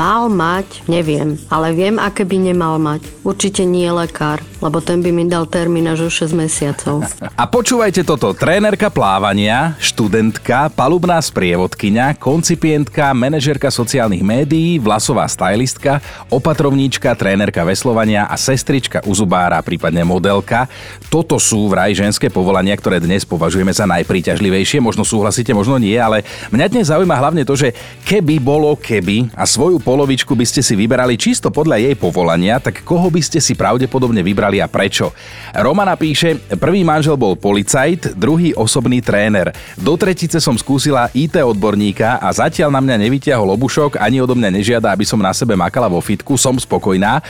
mal 0.00 0.32
mať, 0.32 0.88
neviem, 0.88 1.37
ale 1.52 1.76
viem, 1.76 2.00
aké 2.00 2.25
by 2.25 2.37
nemal 2.40 2.80
mať. 2.80 3.04
Určite 3.20 3.62
nie 3.68 3.87
lekár, 3.92 4.40
lebo 4.64 4.80
ten 4.80 5.04
by 5.04 5.12
mi 5.12 5.28
dal 5.28 5.44
termín 5.44 5.87
až 5.87 6.08
o 6.08 6.10
6 6.10 6.32
mesiacov. 6.32 7.04
A 7.40 7.44
počúvajte 7.44 8.00
toto. 8.00 8.32
Trénerka 8.32 8.88
plávania, 8.88 9.76
študentka, 9.76 10.72
palubná 10.72 11.20
sprievodkyňa, 11.20 12.16
koncipientka, 12.16 13.12
manažerka 13.12 13.68
sociálnych 13.68 14.25
médií, 14.25 14.80
vlasová 14.80 15.28
stylistka, 15.28 16.00
opatrovníčka, 16.32 17.12
trénerka 17.14 17.60
veslovania 17.62 18.25
a 18.25 18.34
sestrička 18.40 19.04
u 19.04 19.12
zubára, 19.12 19.60
prípadne 19.70 20.02
modelka. 20.02 20.66
Toto 21.06 21.38
sú 21.38 21.70
vraj 21.70 21.94
ženské 21.94 22.26
povolania, 22.26 22.74
ktoré 22.74 22.98
dnes 22.98 23.22
považujeme 23.22 23.70
za 23.70 23.86
najpríťažlivejšie. 23.86 24.82
Možno 24.82 25.06
súhlasíte, 25.06 25.54
možno 25.54 25.78
nie, 25.78 25.94
ale 25.94 26.26
mňa 26.50 26.66
dnes 26.66 26.90
zaujíma 26.90 27.14
hlavne 27.14 27.46
to, 27.46 27.54
že 27.54 27.70
keby 28.02 28.42
bolo 28.42 28.74
keby 28.74 29.30
a 29.38 29.46
svoju 29.46 29.78
polovičku 29.78 30.34
by 30.34 30.42
ste 30.42 30.58
si 30.58 30.74
vyberali 30.74 31.14
čisto 31.14 31.54
podľa 31.54 31.78
jej 31.78 31.94
povolania, 31.94 32.58
tak 32.58 32.82
koho 32.82 33.06
by 33.06 33.22
ste 33.22 33.38
si 33.38 33.54
pravdepodobne 33.54 34.26
vybrali 34.26 34.58
a 34.58 34.66
prečo? 34.66 35.14
Romana 35.54 35.94
píše, 35.94 36.40
prvý 36.58 36.82
manžel 36.82 37.14
bol 37.14 37.36
policajt, 37.36 38.16
druhý 38.16 38.50
osobný 38.56 39.04
tréner. 39.04 39.52
Do 39.76 39.94
tretice 39.94 40.40
som 40.40 40.56
skúsila 40.56 41.12
IT 41.12 41.36
odborníka 41.38 42.16
a 42.18 42.32
zatiaľ 42.32 42.72
na 42.72 42.80
mňa 42.80 42.96
nevytiahol 43.06 43.54
obušok, 43.54 44.00
ani 44.00 44.24
odo 44.24 44.32
mňa 44.32 44.50
nežiada, 44.50 44.88
aby 44.90 45.04
som 45.04 45.20
na 45.20 45.36
sebe 45.36 45.52
makala 45.52 45.86
vo 45.92 46.00
fitku, 46.00 46.40
som 46.40 46.56
spokojná, 46.56 47.20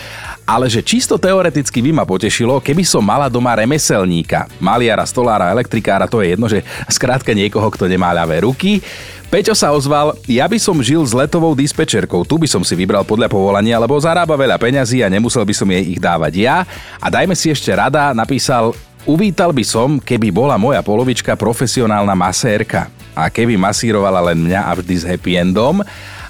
ale 0.47 0.71
že 0.71 0.87
čisto 0.87 1.19
teoreticky 1.19 1.83
by 1.83 1.91
ma 1.91 2.05
potešilo, 2.07 2.30
keby 2.63 2.87
som 2.87 3.03
mala 3.03 3.27
doma 3.27 3.53
remeselníka. 3.53 4.47
Maliara, 4.63 5.05
stolára, 5.05 5.51
elektrikára, 5.51 6.07
to 6.07 6.23
je 6.23 6.33
jedno, 6.33 6.47
že 6.47 6.63
skrátka 6.87 7.35
niekoho, 7.35 7.67
kto 7.69 7.91
nemá 7.91 8.15
ľavé 8.15 8.47
ruky. 8.47 8.79
Peťo 9.31 9.55
sa 9.55 9.71
ozval, 9.71 10.19
ja 10.27 10.47
by 10.51 10.59
som 10.59 10.75
žil 10.83 11.07
s 11.07 11.15
letovou 11.15 11.55
dispečerkou, 11.55 12.27
tu 12.27 12.35
by 12.35 12.51
som 12.51 12.67
si 12.67 12.75
vybral 12.75 13.07
podľa 13.07 13.31
povolania, 13.31 13.79
lebo 13.79 13.95
zarába 13.99 14.35
veľa 14.35 14.59
peňazí 14.59 15.07
a 15.07 15.13
nemusel 15.13 15.47
by 15.47 15.55
som 15.55 15.71
jej 15.71 15.95
ich 15.95 16.03
dávať 16.03 16.35
ja. 16.35 16.67
A 16.99 17.07
dajme 17.07 17.39
si 17.39 17.51
ešte 17.51 17.71
rada, 17.71 18.11
napísal, 18.11 18.75
Uvítal 19.09 19.57
by 19.57 19.65
som, 19.65 19.97
keby 19.97 20.29
bola 20.29 20.61
moja 20.61 20.85
polovička 20.85 21.33
profesionálna 21.33 22.13
masérka 22.13 22.93
a 23.17 23.33
keby 23.33 23.57
masírovala 23.57 24.21
len 24.21 24.45
mňa 24.45 24.61
a 24.69 24.77
vždy 24.77 24.95
s 25.01 25.09
happy 25.09 25.41
endom 25.41 25.81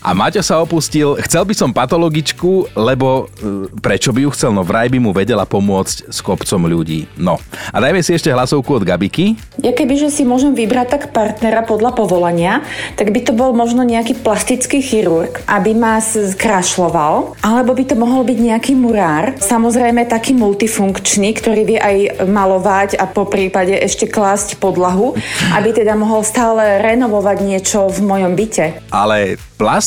a 0.01 0.17
Maťo 0.17 0.41
sa 0.41 0.65
opustil, 0.65 1.21
chcel 1.29 1.45
by 1.45 1.53
som 1.53 1.77
patologičku, 1.77 2.73
lebo 2.73 3.29
e, 3.37 3.69
prečo 3.85 4.17
by 4.17 4.25
ju 4.25 4.31
chcel, 4.33 4.51
no 4.57 4.65
vraj 4.65 4.89
by 4.89 4.97
mu 4.97 5.13
vedela 5.13 5.45
pomôcť 5.45 6.09
s 6.09 6.25
kopcom 6.25 6.65
ľudí. 6.65 7.05
No. 7.21 7.37
A 7.69 7.77
dajme 7.85 8.01
si 8.01 8.17
ešte 8.17 8.33
hlasovku 8.33 8.81
od 8.81 8.89
Gabiky. 8.89 9.37
Ja 9.61 9.77
keby, 9.77 10.01
že 10.01 10.09
si 10.09 10.25
môžem 10.25 10.57
vybrať 10.57 10.89
tak 10.89 11.03
partnera 11.13 11.61
podľa 11.69 11.93
povolania, 11.93 12.65
tak 12.97 13.13
by 13.13 13.21
to 13.29 13.37
bol 13.37 13.53
možno 13.53 13.85
nejaký 13.85 14.17
plastický 14.25 14.81
chirurg, 14.81 15.37
aby 15.45 15.77
ma 15.77 16.01
skrašloval, 16.01 17.37
alebo 17.45 17.77
by 17.77 17.85
to 17.85 17.97
mohol 18.01 18.25
byť 18.25 18.39
nejaký 18.41 18.73
murár, 18.73 19.37
samozrejme 19.37 20.09
taký 20.09 20.33
multifunkčný, 20.33 21.37
ktorý 21.37 21.77
vie 21.77 21.79
aj 21.81 22.25
malovať 22.25 22.97
a 22.97 23.05
po 23.05 23.29
prípade 23.29 23.77
ešte 23.77 24.09
klásť 24.09 24.57
podlahu, 24.57 25.13
aby 25.53 25.77
teda 25.77 25.93
mohol 25.93 26.25
stále 26.25 26.81
renovovať 26.81 27.37
niečo 27.45 27.85
v 27.93 28.01
mojom 28.01 28.33
byte. 28.33 28.81
Ale 28.89 29.37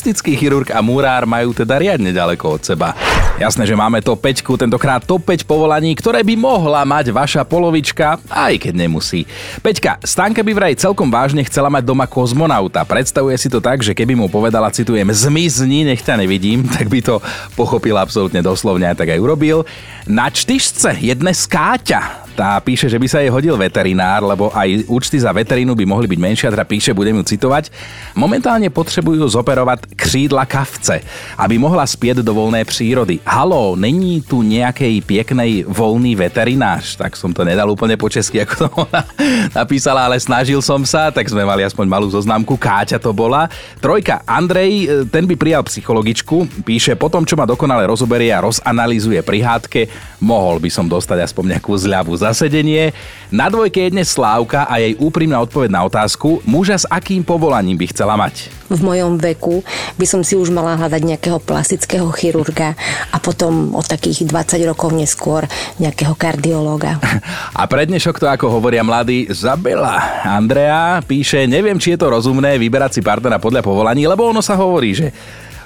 plastický 0.04 0.36
chirurg 0.36 0.68
a 0.68 0.84
murár 0.84 1.24
majú 1.24 1.56
teda 1.56 1.80
riadne 1.80 2.12
ďaleko 2.12 2.60
od 2.60 2.62
seba. 2.68 2.92
Jasné, 3.40 3.64
že 3.64 3.72
máme 3.72 4.04
to 4.04 4.20
5, 4.20 4.68
tentokrát 4.68 5.00
top 5.00 5.32
5 5.32 5.48
povolaní, 5.48 5.96
ktoré 5.96 6.28
by 6.28 6.36
mohla 6.36 6.84
mať 6.84 7.16
vaša 7.16 7.48
polovička, 7.48 8.20
aj 8.28 8.68
keď 8.68 8.84
nemusí. 8.84 9.24
Peťka, 9.64 10.04
Stanka 10.04 10.44
by 10.44 10.52
vraj 10.52 10.76
celkom 10.76 11.08
vážne 11.08 11.40
chcela 11.48 11.72
mať 11.72 11.88
doma 11.88 12.04
kozmonauta. 12.04 12.84
Predstavuje 12.84 13.40
si 13.40 13.48
to 13.48 13.64
tak, 13.64 13.80
že 13.80 13.96
keby 13.96 14.12
mu 14.12 14.28
povedala, 14.28 14.76
citujem, 14.76 15.08
zmizni, 15.08 15.88
nech 15.88 16.04
ťa 16.04 16.20
nevidím, 16.20 16.68
tak 16.76 16.92
by 16.92 17.00
to 17.00 17.24
pochopil 17.56 17.96
absolútne 17.96 18.44
doslovne 18.44 18.92
a 18.92 18.98
tak 19.00 19.08
aj 19.08 19.24
urobil. 19.24 19.64
Na 20.04 20.28
čtyřce 20.28 21.00
jedne 21.00 21.32
skáťa 21.32 22.28
Tá 22.34 22.58
píše, 22.58 22.90
že 22.90 22.98
by 22.98 23.06
sa 23.06 23.22
jej 23.22 23.30
hodil 23.30 23.54
veterinár, 23.54 24.26
lebo 24.26 24.50
aj 24.50 24.90
účty 24.90 25.22
za 25.22 25.30
veterínu 25.30 25.78
by 25.78 25.86
mohli 25.86 26.10
byť 26.10 26.20
menšie, 26.20 26.46
a 26.50 26.54
teda 26.58 26.66
píše, 26.66 26.90
budem 26.90 27.22
ju 27.22 27.38
citovať. 27.38 27.70
Momentálne 28.18 28.74
potrebujú 28.74 29.22
zoperovať 29.30 29.94
křídla 29.94 30.50
kavce, 30.50 31.06
aby 31.38 31.62
mohla 31.62 31.86
spieť 31.86 32.26
do 32.26 32.34
voľnej 32.34 32.66
prírody. 32.66 33.22
Halo, 33.22 33.78
není 33.78 34.26
tu 34.26 34.42
nejakej 34.42 35.06
pieknej 35.06 35.70
voľný 35.70 36.18
veterinář? 36.18 36.98
Tak 36.98 37.14
som 37.14 37.30
to 37.30 37.46
nedal 37.46 37.70
úplne 37.70 38.02
po 38.02 38.10
česky, 38.10 38.42
ako 38.42 38.54
to 38.58 38.68
ona 38.82 39.06
napísala, 39.62 40.10
ale 40.10 40.18
snažil 40.18 40.58
som 40.66 40.82
sa, 40.82 41.14
tak 41.14 41.30
sme 41.30 41.46
mali 41.46 41.62
aspoň 41.62 41.86
malú 41.86 42.10
zoznámku. 42.10 42.58
Káťa 42.58 42.98
to 42.98 43.14
bola. 43.14 43.46
Trojka, 43.78 44.26
Andrej, 44.26 45.06
ten 45.14 45.30
by 45.30 45.38
prijal 45.38 45.62
psychologičku, 45.70 46.66
píše, 46.66 46.98
potom 46.98 47.30
čo 47.30 47.38
ma 47.38 47.46
dokonale 47.46 47.86
rozoberie 47.86 48.34
a 48.34 48.42
rozanalizuje 48.42 49.22
pri 49.22 49.46
hádke, 49.46 49.82
mohol 50.18 50.58
by 50.58 50.74
som 50.74 50.90
dostať 50.90 51.30
aspoň 51.30 51.58
nejakú 51.58 51.78
zľavu 51.78 52.23
za 52.24 52.48
sedenie. 52.48 52.96
Na 53.34 53.52
dvojke 53.52 53.84
je 53.84 54.00
dnes 54.00 54.08
Slávka 54.08 54.64
a 54.64 54.80
jej 54.80 54.96
úprimná 54.96 55.44
odpoveď 55.44 55.74
na 55.74 55.84
otázku, 55.84 56.40
muža 56.48 56.80
s 56.80 56.86
akým 56.88 57.26
povolaním 57.26 57.76
by 57.76 57.92
chcela 57.92 58.16
mať. 58.16 58.48
V 58.72 58.80
mojom 58.80 59.20
veku 59.20 59.60
by 60.00 60.06
som 60.08 60.24
si 60.24 60.40
už 60.40 60.48
mala 60.48 60.80
hľadať 60.80 61.02
nejakého 61.04 61.44
plastického 61.44 62.08
chirurga 62.16 62.80
a 63.12 63.18
potom 63.20 63.76
od 63.76 63.84
takých 63.84 64.24
20 64.32 64.70
rokov 64.72 64.96
neskôr 64.96 65.44
nejakého 65.84 66.16
kardiológa. 66.16 67.02
A 67.60 67.68
pre 67.68 67.84
dnešok 67.90 68.22
to, 68.22 68.28
ako 68.30 68.50
hovoria 68.50 68.86
mladí, 68.86 69.28
zabila. 69.30 70.24
Andrea 70.24 71.04
píše, 71.04 71.44
neviem, 71.50 71.78
či 71.78 71.94
je 71.94 72.02
to 72.02 72.14
rozumné 72.14 72.56
vyberať 72.56 72.98
si 72.98 73.02
partnera 73.04 73.42
podľa 73.42 73.66
povolaní, 73.66 74.08
lebo 74.08 74.30
ono 74.30 74.40
sa 74.40 74.56
hovorí, 74.58 74.96
že 74.96 75.10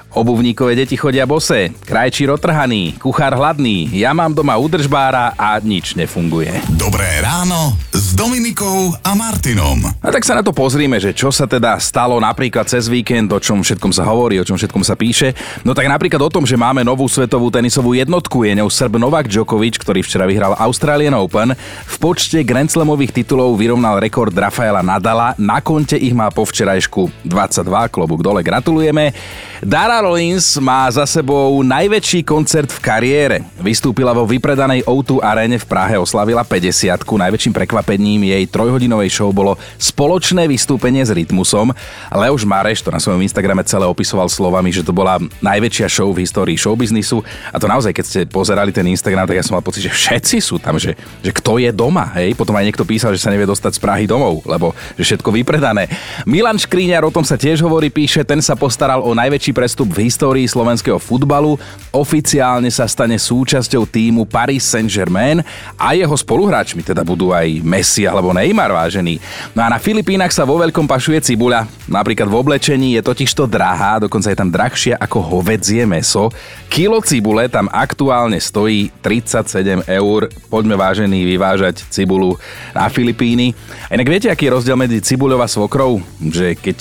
Obuvníkové 0.08 0.74
deti 0.74 0.96
chodia 0.96 1.28
bose, 1.28 1.68
krajčí 1.84 2.24
rotrhaný, 2.24 2.96
kuchár 2.96 3.36
hladný, 3.36 3.92
ja 3.92 4.16
mám 4.16 4.32
doma 4.32 4.56
údržbára 4.56 5.36
a 5.36 5.60
nič 5.60 5.94
nefunguje. 6.00 6.64
Dobré 6.80 7.20
ráno 7.20 7.76
Dominikou 8.18 8.98
a 9.06 9.14
Martinom. 9.14 9.78
A 10.02 10.10
tak 10.10 10.26
sa 10.26 10.34
na 10.34 10.42
to 10.42 10.50
pozrime, 10.50 10.98
že 10.98 11.14
čo 11.14 11.30
sa 11.30 11.46
teda 11.46 11.78
stalo 11.78 12.18
napríklad 12.18 12.66
cez 12.66 12.90
víkend, 12.90 13.30
o 13.30 13.38
čom 13.38 13.62
všetkom 13.62 13.94
sa 13.94 14.02
hovorí, 14.02 14.42
o 14.42 14.46
čom 14.48 14.58
všetkom 14.58 14.82
sa 14.82 14.98
píše. 14.98 15.38
No 15.62 15.70
tak 15.70 15.86
napríklad 15.86 16.26
o 16.26 16.26
tom, 16.26 16.42
že 16.42 16.58
máme 16.58 16.82
novú 16.82 17.06
svetovú 17.06 17.46
tenisovú 17.54 17.94
jednotku, 17.94 18.42
je 18.42 18.58
ňou 18.58 18.66
Srb 18.66 18.98
Novak 18.98 19.30
Djokovic, 19.30 19.78
ktorý 19.78 20.02
včera 20.02 20.26
vyhral 20.26 20.58
Australian 20.58 21.14
Open. 21.14 21.54
V 21.86 21.96
počte 22.02 22.42
Grand 22.42 22.66
Slamových 22.66 23.22
titulov 23.22 23.54
vyrovnal 23.54 24.02
rekord 24.02 24.34
Rafaela 24.34 24.82
Nadala, 24.82 25.38
na 25.38 25.62
konte 25.62 25.94
ich 25.94 26.10
má 26.10 26.26
po 26.34 26.42
včerajšku 26.42 27.22
22, 27.22 27.70
klobúk 27.86 28.26
dole, 28.26 28.42
gratulujeme. 28.42 29.14
Dara 29.62 30.02
Rollins 30.02 30.58
má 30.58 30.90
za 30.90 31.06
sebou 31.06 31.62
najväčší 31.62 32.26
koncert 32.26 32.74
v 32.74 32.82
kariére. 32.82 33.36
Vystúpila 33.62 34.10
vo 34.10 34.26
vypredanej 34.26 34.82
O2 34.90 35.22
aréne 35.22 35.62
v 35.62 35.66
Prahe, 35.70 35.94
oslavila 35.94 36.42
50 36.42 37.06
Najväčším 37.06 37.54
prekvapením 37.54 38.07
jej 38.16 38.48
trojhodinovej 38.48 39.12
show 39.12 39.28
bolo 39.28 39.60
spoločné 39.76 40.48
vystúpenie 40.48 41.04
s 41.04 41.12
Rytmusom. 41.12 41.76
Leoš 42.08 42.48
Mareš 42.48 42.80
to 42.80 42.88
na 42.88 43.02
svojom 43.02 43.20
Instagrame 43.20 43.60
celé 43.68 43.84
opisoval 43.84 44.32
slovami, 44.32 44.72
že 44.72 44.80
to 44.80 44.96
bola 44.96 45.20
najväčšia 45.44 45.90
show 45.92 46.08
v 46.14 46.24
histórii 46.24 46.56
showbiznisu. 46.56 47.20
A 47.52 47.60
to 47.60 47.68
naozaj, 47.68 47.92
keď 47.92 48.04
ste 48.06 48.20
pozerali 48.24 48.72
ten 48.72 48.86
Instagram, 48.88 49.28
tak 49.28 49.36
ja 49.36 49.44
som 49.44 49.58
mal 49.58 49.64
pocit, 49.66 49.84
že 49.84 49.92
všetci 49.92 50.36
sú 50.40 50.56
tam, 50.62 50.78
že, 50.78 50.94
že 51.20 51.30
kto 51.34 51.58
je 51.58 51.68
doma. 51.74 52.14
Hej? 52.16 52.38
Potom 52.38 52.54
aj 52.54 52.64
niekto 52.70 52.86
písal, 52.86 53.12
že 53.12 53.20
sa 53.20 53.34
nevie 53.34 53.44
dostať 53.44 53.76
z 53.76 53.82
Prahy 53.82 54.06
domov, 54.06 54.46
lebo 54.46 54.70
že 54.94 55.02
všetko 55.02 55.34
vypredané. 55.34 55.90
Milan 56.22 56.62
Škríňar 56.62 57.02
o 57.02 57.10
tom 57.10 57.26
sa 57.26 57.34
tiež 57.34 57.58
hovorí, 57.66 57.90
píše, 57.90 58.22
ten 58.22 58.38
sa 58.38 58.54
postaral 58.54 59.02
o 59.02 59.10
najväčší 59.18 59.50
prestup 59.50 59.90
v 59.90 60.06
histórii 60.06 60.46
slovenského 60.46 61.02
futbalu. 61.02 61.58
Oficiálne 61.90 62.70
sa 62.70 62.86
stane 62.86 63.18
súčasťou 63.18 63.88
týmu 63.88 64.28
Paris 64.28 64.62
Saint-Germain 64.62 65.42
a 65.74 65.98
jeho 65.98 66.14
spoluhráčmi 66.14 66.86
teda 66.86 67.02
budú 67.02 67.34
aj 67.34 67.64
Messi 67.64 67.97
alebo 68.04 68.36
Neymar 68.36 68.70
vážený. 68.70 69.18
No 69.56 69.64
a 69.64 69.72
na 69.72 69.80
Filipínach 69.80 70.30
sa 70.30 70.44
vo 70.44 70.60
veľkom 70.60 70.84
pašuje 70.84 71.24
cibuľa. 71.32 71.64
Napríklad 71.88 72.28
v 72.28 72.38
oblečení 72.38 72.94
je 72.94 73.02
totiž 73.02 73.32
to 73.32 73.48
drahá, 73.48 73.98
dokonca 73.98 74.28
je 74.28 74.38
tam 74.38 74.52
drahšia 74.52 75.00
ako 75.00 75.18
hovedzie 75.40 75.88
meso. 75.88 76.28
Kilo 76.68 77.00
cibule 77.00 77.48
tam 77.48 77.66
aktuálne 77.72 78.36
stojí 78.38 78.92
37 79.00 79.88
eur. 79.88 80.28
Poďme 80.52 80.76
vážení 80.76 81.24
vyvážať 81.24 81.88
cibulu 81.88 82.36
na 82.76 82.92
Filipíny. 82.92 83.56
A 83.88 83.96
inak 83.96 84.12
viete, 84.12 84.28
aký 84.28 84.46
je 84.46 84.54
rozdiel 84.54 84.76
medzi 84.76 85.00
cibuľou 85.00 85.40
a 85.40 85.48
svokrou? 85.48 86.04
Že 86.20 86.54
keď 86.60 86.78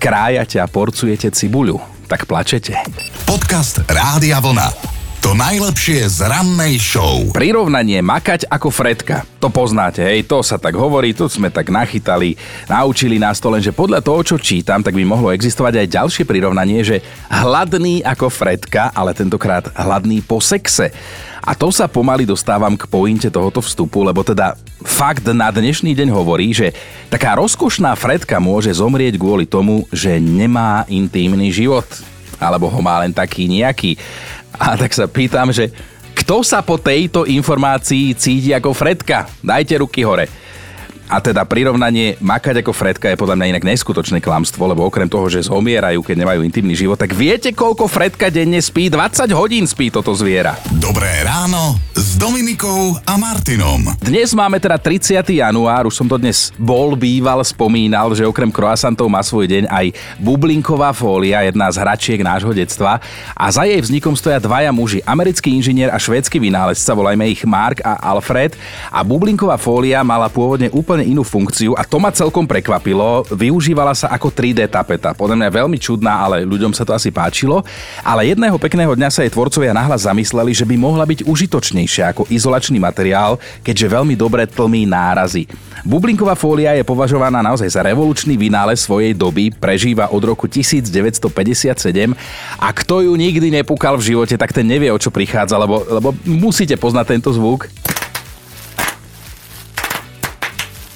krájate 0.00 0.56
a 0.60 0.66
porcujete 0.66 1.28
cibuľu, 1.28 1.78
tak 2.08 2.24
plačete. 2.24 2.76
Podcast 3.24 3.84
Rádia 3.88 4.40
Vlna. 4.40 4.93
To 5.24 5.32
najlepšie 5.32 6.04
z 6.04 6.28
rannej 6.28 6.76
show. 6.76 7.32
Prirovnanie 7.32 8.04
makať 8.04 8.44
ako 8.44 8.68
Fredka. 8.68 9.24
To 9.40 9.48
poznáte, 9.48 10.04
hej, 10.04 10.28
to 10.28 10.44
sa 10.44 10.60
tak 10.60 10.76
hovorí, 10.76 11.16
to 11.16 11.32
sme 11.32 11.48
tak 11.48 11.72
nachytali, 11.72 12.36
naučili 12.68 13.16
nás 13.16 13.40
to, 13.40 13.48
lenže 13.48 13.72
podľa 13.72 14.04
toho, 14.04 14.20
čo 14.20 14.36
čítam, 14.36 14.84
tak 14.84 14.92
by 14.92 15.00
mohlo 15.00 15.32
existovať 15.32 15.80
aj 15.80 15.92
ďalšie 15.96 16.24
prirovnanie, 16.28 16.84
že 16.84 17.00
hladný 17.32 18.04
ako 18.04 18.28
Fredka, 18.28 18.92
ale 18.92 19.16
tentokrát 19.16 19.64
hladný 19.72 20.20
po 20.20 20.44
sexe. 20.44 20.92
A 21.40 21.56
to 21.56 21.72
sa 21.72 21.88
pomaly 21.88 22.28
dostávam 22.28 22.76
k 22.76 22.84
pointe 22.84 23.32
tohoto 23.32 23.64
vstupu, 23.64 24.04
lebo 24.04 24.20
teda 24.20 24.60
fakt 24.84 25.24
na 25.32 25.48
dnešný 25.48 25.96
deň 25.96 26.12
hovorí, 26.12 26.52
že 26.52 26.76
taká 27.08 27.32
rozkošná 27.40 27.96
Fredka 27.96 28.36
môže 28.44 28.76
zomrieť 28.76 29.16
kvôli 29.16 29.48
tomu, 29.48 29.88
že 29.88 30.20
nemá 30.20 30.84
intímny 30.84 31.48
život 31.48 31.88
alebo 32.38 32.70
ho 32.70 32.80
má 32.82 33.00
len 33.02 33.12
taký 33.14 33.46
nejaký. 33.50 33.98
A 34.54 34.78
tak 34.78 34.94
sa 34.94 35.10
pýtam, 35.10 35.50
že 35.50 35.70
kto 36.14 36.46
sa 36.46 36.62
po 36.62 36.78
tejto 36.78 37.26
informácii 37.26 38.14
cíti 38.14 38.54
ako 38.54 38.70
Fredka? 38.70 39.26
Dajte 39.42 39.82
ruky 39.82 40.06
hore. 40.06 40.43
A 41.04 41.20
teda 41.20 41.44
prirovnanie 41.44 42.16
makať 42.16 42.64
ako 42.64 42.72
Fredka 42.72 43.12
je 43.12 43.20
podľa 43.20 43.36
mňa 43.36 43.50
inak 43.54 43.64
neskutočné 43.68 44.24
klamstvo, 44.24 44.64
lebo 44.64 44.88
okrem 44.88 45.04
toho, 45.04 45.28
že 45.28 45.44
zomierajú, 45.44 46.00
keď 46.00 46.16
nemajú 46.24 46.40
intimný 46.40 46.72
život, 46.72 46.96
tak 46.96 47.12
viete, 47.12 47.52
koľko 47.52 47.84
Fredka 47.92 48.32
denne 48.32 48.56
spí? 48.56 48.88
20 48.88 49.28
hodín 49.36 49.68
spí 49.68 49.92
toto 49.92 50.16
zviera. 50.16 50.56
Dobré 50.80 51.20
ráno 51.20 51.76
s 51.92 52.16
Dominikou 52.16 52.96
a 53.04 53.20
Martinom. 53.20 53.84
Dnes 54.00 54.32
máme 54.32 54.56
teda 54.56 54.80
30. 54.80 55.20
január, 55.28 55.92
už 55.92 55.92
som 55.92 56.08
to 56.08 56.16
dnes 56.16 56.56
bol, 56.56 56.96
býval, 56.96 57.44
spomínal, 57.44 58.16
že 58.16 58.24
okrem 58.24 58.48
croissantov 58.48 59.12
má 59.12 59.20
svoj 59.20 59.44
deň 59.44 59.64
aj 59.68 59.86
bublinková 60.16 60.96
fólia, 60.96 61.44
jedna 61.44 61.68
z 61.68 61.84
hračiek 61.84 62.20
nášho 62.24 62.56
detstva. 62.56 62.96
A 63.36 63.52
za 63.52 63.68
jej 63.68 63.76
vznikom 63.76 64.16
stoja 64.16 64.40
dvaja 64.40 64.72
muži, 64.72 65.04
americký 65.04 65.52
inžinier 65.52 65.92
a 65.92 66.00
švédsky 66.00 66.40
vynálezca, 66.40 66.96
volajme 66.96 67.28
ich 67.28 67.44
Mark 67.44 67.84
a 67.84 68.00
Alfred. 68.00 68.56
A 68.88 69.04
bublinková 69.04 69.60
fólia 69.60 70.00
mala 70.00 70.32
pôvodne 70.32 70.72
úplne 70.72 70.93
úplne 70.94 71.10
inú 71.10 71.26
funkciu 71.26 71.74
a 71.74 71.82
to 71.82 71.98
ma 71.98 72.14
celkom 72.14 72.46
prekvapilo. 72.46 73.26
Využívala 73.34 73.98
sa 73.98 74.14
ako 74.14 74.30
3D 74.30 74.70
tapeta. 74.70 75.10
Podľa 75.10 75.42
mňa 75.42 75.58
veľmi 75.66 75.74
čudná, 75.74 76.22
ale 76.22 76.46
ľuďom 76.46 76.70
sa 76.70 76.86
to 76.86 76.94
asi 76.94 77.10
páčilo. 77.10 77.66
Ale 78.06 78.30
jedného 78.30 78.54
pekného 78.62 78.94
dňa 78.94 79.10
sa 79.10 79.26
jej 79.26 79.34
tvorcovia 79.34 79.74
nahlas 79.74 80.06
zamysleli, 80.06 80.54
že 80.54 80.62
by 80.62 80.78
mohla 80.78 81.02
byť 81.02 81.26
užitočnejšia 81.26 82.14
ako 82.14 82.30
izolačný 82.30 82.78
materiál, 82.78 83.42
keďže 83.66 83.90
veľmi 83.90 84.14
dobre 84.14 84.46
tlmí 84.46 84.86
nárazy. 84.86 85.50
Bublinková 85.82 86.38
fólia 86.38 86.78
je 86.78 86.86
považovaná 86.86 87.42
naozaj 87.42 87.74
za 87.74 87.82
revolučný 87.82 88.38
vynález 88.38 88.78
svojej 88.78 89.18
doby, 89.18 89.50
prežíva 89.50 90.14
od 90.14 90.22
roku 90.22 90.46
1957 90.46 91.74
a 92.62 92.68
kto 92.70 93.02
ju 93.02 93.12
nikdy 93.18 93.50
nepúkal 93.50 93.98
v 93.98 94.14
živote, 94.14 94.38
tak 94.38 94.54
ten 94.54 94.62
nevie, 94.62 94.94
o 94.94 95.02
čo 95.02 95.10
prichádza, 95.10 95.58
lebo, 95.58 95.82
lebo 95.90 96.14
musíte 96.22 96.78
poznať 96.78 97.18
tento 97.18 97.34
zvuk. 97.34 97.66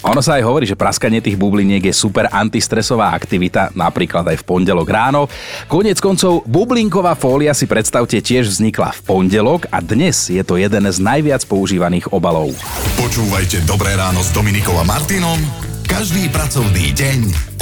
Ono 0.09 0.25
sa 0.25 0.41
aj 0.41 0.43
hovorí, 0.49 0.65
že 0.65 0.73
praskanie 0.73 1.21
tých 1.21 1.37
bubliniek 1.37 1.85
je 1.85 1.93
super 1.93 2.33
antistresová 2.33 3.13
aktivita, 3.13 3.77
napríklad 3.77 4.25
aj 4.25 4.41
v 4.41 4.47
pondelok 4.49 4.89
ráno. 4.89 5.29
Konec 5.69 6.01
koncov, 6.01 6.49
bublinková 6.49 7.13
fólia 7.13 7.53
si 7.53 7.69
predstavte 7.69 8.17
tiež 8.25 8.49
vznikla 8.49 8.97
v 8.97 9.01
pondelok 9.05 9.69
a 9.69 9.85
dnes 9.85 10.33
je 10.33 10.41
to 10.41 10.57
jeden 10.57 10.89
z 10.89 10.97
najviac 10.97 11.45
používaných 11.45 12.09
obalov. 12.09 12.57
Počúvajte 12.97 13.69
Dobré 13.69 14.01
ráno 14.01 14.25
s 14.25 14.33
Dominikom 14.33 14.81
a 14.81 14.85
Martinom 14.89 15.69
každý 15.89 16.29
pracovný 16.33 16.93
deň 16.97 17.19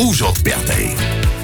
už 0.07 0.31
od 0.31 0.37
5. 0.43 1.36